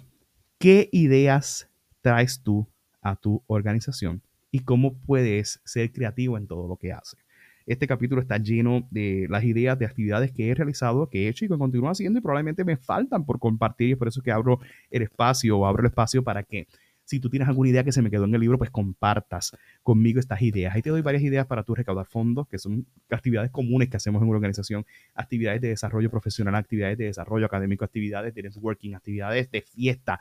¿Qué 0.60 0.90
ideas 0.92 1.70
traes 2.02 2.42
tú 2.42 2.68
a 3.00 3.16
tu 3.16 3.42
organización 3.46 4.20
y 4.50 4.58
cómo 4.58 4.92
puedes 4.92 5.58
ser 5.64 5.90
creativo 5.90 6.36
en 6.36 6.46
todo 6.46 6.68
lo 6.68 6.76
que 6.76 6.92
haces? 6.92 7.18
este 7.64 7.86
capítulo 7.86 8.20
está 8.20 8.36
lleno 8.36 8.86
de 8.90 9.26
las 9.30 9.44
ideas 9.44 9.78
de 9.78 9.86
actividades 9.86 10.32
que 10.32 10.50
he 10.50 10.54
realizado, 10.54 11.08
que 11.08 11.24
he 11.24 11.28
hecho 11.28 11.44
y 11.44 11.48
que 11.48 11.56
continúo 11.56 11.88
haciendo 11.88 12.18
y 12.18 12.22
probablemente 12.22 12.64
me 12.64 12.76
faltan 12.76 13.24
por 13.24 13.38
compartir 13.38 13.88
y 13.88 13.92
es 13.92 13.98
por 13.98 14.08
eso 14.08 14.20
que 14.22 14.32
abro 14.32 14.58
el 14.90 15.02
espacio 15.02 15.56
o 15.56 15.66
abro 15.66 15.82
el 15.82 15.86
espacio 15.86 16.24
para 16.24 16.42
que 16.42 16.66
si 17.10 17.18
tú 17.18 17.28
tienes 17.28 17.48
alguna 17.48 17.70
idea 17.70 17.82
que 17.82 17.90
se 17.90 18.02
me 18.02 18.10
quedó 18.10 18.24
en 18.24 18.32
el 18.32 18.40
libro, 18.40 18.56
pues 18.56 18.70
compartas 18.70 19.56
conmigo 19.82 20.20
estas 20.20 20.40
ideas. 20.42 20.76
Ahí 20.76 20.80
te 20.80 20.90
doy 20.90 21.02
varias 21.02 21.24
ideas 21.24 21.44
para 21.44 21.64
tú 21.64 21.74
recaudar 21.74 22.06
fondos, 22.06 22.46
que 22.46 22.56
son 22.56 22.86
actividades 23.10 23.50
comunes 23.50 23.88
que 23.88 23.96
hacemos 23.96 24.22
en 24.22 24.28
una 24.28 24.36
organización, 24.36 24.86
actividades 25.16 25.60
de 25.60 25.70
desarrollo 25.70 26.08
profesional, 26.08 26.54
actividades 26.54 26.96
de 26.98 27.06
desarrollo 27.06 27.46
académico, 27.46 27.84
actividades 27.84 28.32
de 28.32 28.44
networking, 28.44 28.94
actividades 28.94 29.50
de 29.50 29.60
fiesta. 29.60 30.20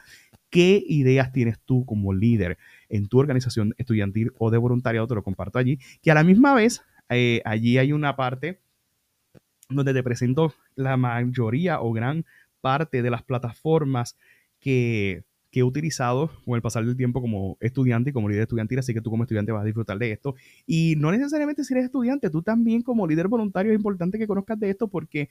¿Qué 0.49 0.83
ideas 0.83 1.31
tienes 1.31 1.59
tú 1.59 1.85
como 1.85 2.11
líder 2.11 2.57
en 2.89 3.07
tu 3.07 3.19
organización 3.19 3.75
estudiantil 3.77 4.31
o 4.39 4.49
de 4.49 4.57
voluntariado? 4.57 5.05
Te 5.05 5.13
lo 5.13 5.23
comparto 5.23 5.59
allí, 5.59 5.77
que 6.01 6.09
a 6.09 6.15
la 6.15 6.23
misma 6.23 6.55
vez 6.55 6.81
eh, 7.09 7.43
allí 7.45 7.77
hay 7.77 7.93
una 7.93 8.15
parte 8.15 8.61
donde 9.69 9.93
te 9.93 10.01
presento 10.01 10.55
la 10.73 10.97
mayoría 10.97 11.81
o 11.81 11.93
gran 11.93 12.25
parte 12.61 13.03
de 13.03 13.11
las 13.11 13.21
plataformas 13.21 14.17
que 14.59 15.23
que 15.51 15.61
he 15.61 15.63
utilizado 15.63 16.31
con 16.45 16.55
el 16.55 16.61
pasar 16.61 16.85
del 16.85 16.95
tiempo 16.95 17.21
como 17.21 17.57
estudiante 17.59 18.11
y 18.11 18.13
como 18.13 18.29
líder 18.29 18.43
estudiantil, 18.43 18.79
así 18.79 18.93
que 18.93 19.01
tú 19.01 19.09
como 19.09 19.23
estudiante 19.23 19.51
vas 19.51 19.63
a 19.63 19.65
disfrutar 19.65 19.97
de 19.97 20.11
esto. 20.11 20.35
Y 20.65 20.95
no 20.97 21.11
necesariamente 21.11 21.63
si 21.63 21.73
eres 21.73 21.85
estudiante, 21.85 22.29
tú 22.29 22.41
también 22.41 22.81
como 22.81 23.07
líder 23.07 23.27
voluntario 23.27 23.71
es 23.71 23.77
importante 23.77 24.19
que 24.19 24.27
conozcas 24.27 24.59
de 24.59 24.69
esto 24.69 24.87
porque 24.87 25.29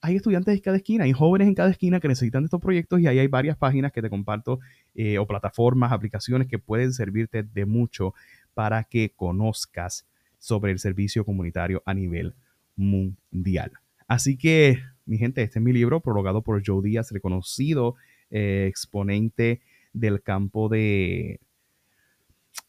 hay 0.00 0.16
estudiantes 0.16 0.54
en 0.54 0.60
cada 0.60 0.76
esquina, 0.76 1.04
hay 1.04 1.12
jóvenes 1.12 1.48
en 1.48 1.54
cada 1.54 1.70
esquina 1.70 1.98
que 1.98 2.08
necesitan 2.08 2.42
de 2.42 2.46
estos 2.46 2.60
proyectos 2.60 3.00
y 3.00 3.08
ahí 3.08 3.18
hay 3.18 3.26
varias 3.26 3.56
páginas 3.56 3.92
que 3.92 4.00
te 4.00 4.08
comparto 4.08 4.60
eh, 4.94 5.18
o 5.18 5.26
plataformas, 5.26 5.92
aplicaciones 5.92 6.46
que 6.46 6.58
pueden 6.58 6.92
servirte 6.92 7.42
de 7.42 7.66
mucho 7.66 8.14
para 8.54 8.84
que 8.84 9.12
conozcas 9.14 10.06
sobre 10.38 10.70
el 10.70 10.78
servicio 10.78 11.24
comunitario 11.24 11.82
a 11.84 11.94
nivel 11.94 12.34
mundial. 12.76 13.72
Así 14.06 14.38
que, 14.38 14.78
mi 15.04 15.18
gente, 15.18 15.42
este 15.42 15.58
es 15.58 15.64
mi 15.64 15.72
libro 15.72 16.00
prologado 16.00 16.42
por 16.42 16.62
Joe 16.64 16.82
Díaz, 16.82 17.10
reconocido 17.10 17.96
eh, 18.30 18.66
exponente 18.68 19.60
del 19.92 20.22
campo 20.22 20.68
de, 20.68 21.40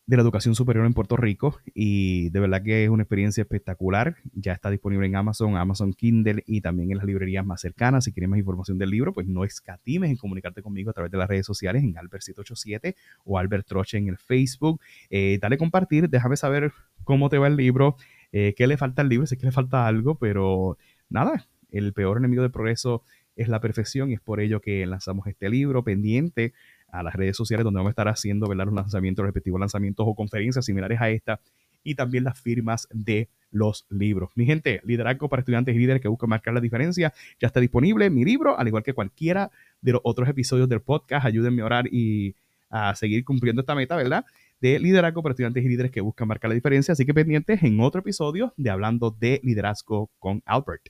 de 0.09 0.17
la 0.17 0.23
educación 0.23 0.55
superior 0.55 0.87
en 0.87 0.95
Puerto 0.95 1.17
Rico 1.17 1.59
y 1.75 2.31
de 2.31 2.39
verdad 2.39 2.63
que 2.63 2.83
es 2.83 2.89
una 2.89 3.03
experiencia 3.03 3.43
espectacular. 3.43 4.15
Ya 4.33 4.53
está 4.53 4.71
disponible 4.71 5.05
en 5.05 5.15
Amazon, 5.15 5.55
Amazon 5.55 5.93
Kindle 5.93 6.43
y 6.47 6.61
también 6.61 6.89
en 6.89 6.97
las 6.97 7.05
librerías 7.05 7.45
más 7.45 7.61
cercanas. 7.61 8.05
Si 8.05 8.11
quieres 8.11 8.27
más 8.27 8.39
información 8.39 8.79
del 8.79 8.89
libro, 8.89 9.13
pues 9.13 9.27
no 9.27 9.43
escatimes 9.43 10.09
en 10.09 10.17
comunicarte 10.17 10.63
conmigo 10.63 10.89
a 10.89 10.93
través 10.93 11.11
de 11.11 11.17
las 11.19 11.29
redes 11.29 11.45
sociales 11.45 11.83
en 11.83 11.93
Albert787 11.93 12.95
o 13.23 13.37
Albert 13.37 13.67
Troche 13.67 13.99
en 13.99 14.07
el 14.07 14.17
Facebook. 14.17 14.81
Eh, 15.11 15.37
dale 15.39 15.59
compartir, 15.59 16.09
déjame 16.09 16.37
saber 16.37 16.71
cómo 17.03 17.29
te 17.29 17.37
va 17.37 17.45
el 17.45 17.55
libro, 17.55 17.95
eh, 18.31 18.55
qué 18.57 18.65
le 18.65 18.77
falta 18.77 19.03
al 19.03 19.09
libro, 19.09 19.27
sé 19.27 19.37
que 19.37 19.45
le 19.45 19.51
falta 19.51 19.85
algo, 19.85 20.15
pero 20.15 20.79
nada, 21.07 21.45
el 21.69 21.93
peor 21.93 22.17
enemigo 22.17 22.41
del 22.41 22.51
progreso 22.51 23.03
es 23.35 23.47
la 23.47 23.59
perfección 23.59 24.11
y 24.11 24.15
es 24.15 24.21
por 24.21 24.39
ello 24.39 24.59
que 24.59 24.85
lanzamos 24.85 25.27
este 25.27 25.49
libro 25.49 25.83
pendiente 25.83 26.53
a 26.91 27.03
las 27.03 27.15
redes 27.15 27.37
sociales 27.37 27.63
donde 27.63 27.77
vamos 27.77 27.89
a 27.89 27.91
estar 27.91 28.07
haciendo 28.07 28.47
¿verdad? 28.47 28.65
los 28.65 28.73
lanzamientos, 28.73 29.23
los 29.23 29.27
respectivos 29.29 29.59
lanzamientos 29.59 30.05
o 30.07 30.15
conferencias 30.15 30.65
similares 30.65 30.99
a 30.99 31.09
esta 31.09 31.39
y 31.83 31.95
también 31.95 32.23
las 32.23 32.39
firmas 32.39 32.87
de 32.91 33.29
los 33.51 33.85
libros. 33.89 34.29
Mi 34.35 34.45
gente, 34.45 34.81
Liderazgo 34.83 35.29
para 35.29 35.41
Estudiantes 35.41 35.75
y 35.75 35.79
Líderes 35.79 36.01
que 36.01 36.07
buscan 36.07 36.29
marcar 36.29 36.53
la 36.53 36.61
diferencia, 36.61 37.13
ya 37.39 37.47
está 37.47 37.59
disponible 37.59 38.09
mi 38.09 38.23
libro, 38.23 38.59
al 38.59 38.67
igual 38.67 38.83
que 38.83 38.93
cualquiera 38.93 39.51
de 39.81 39.93
los 39.93 40.01
otros 40.03 40.29
episodios 40.29 40.69
del 40.69 40.81
podcast. 40.81 41.25
Ayúdenme 41.25 41.61
a 41.61 41.65
orar 41.65 41.87
y 41.91 42.35
a 42.69 42.93
seguir 42.95 43.23
cumpliendo 43.23 43.61
esta 43.61 43.75
meta, 43.75 43.95
¿verdad? 43.95 44.25
De 44.61 44.77
liderazgo 44.77 45.23
para 45.23 45.31
estudiantes 45.31 45.63
y 45.63 45.69
líderes 45.69 45.91
que 45.91 46.01
buscan 46.01 46.27
marcar 46.27 46.49
la 46.49 46.55
diferencia. 46.55 46.91
Así 46.91 47.05
que 47.05 47.13
pendientes 47.13 47.63
en 47.63 47.79
otro 47.79 48.01
episodio 48.01 48.53
de 48.57 48.69
Hablando 48.69 49.09
de 49.09 49.39
Liderazgo 49.43 50.11
con 50.19 50.43
Albert. 50.45 50.89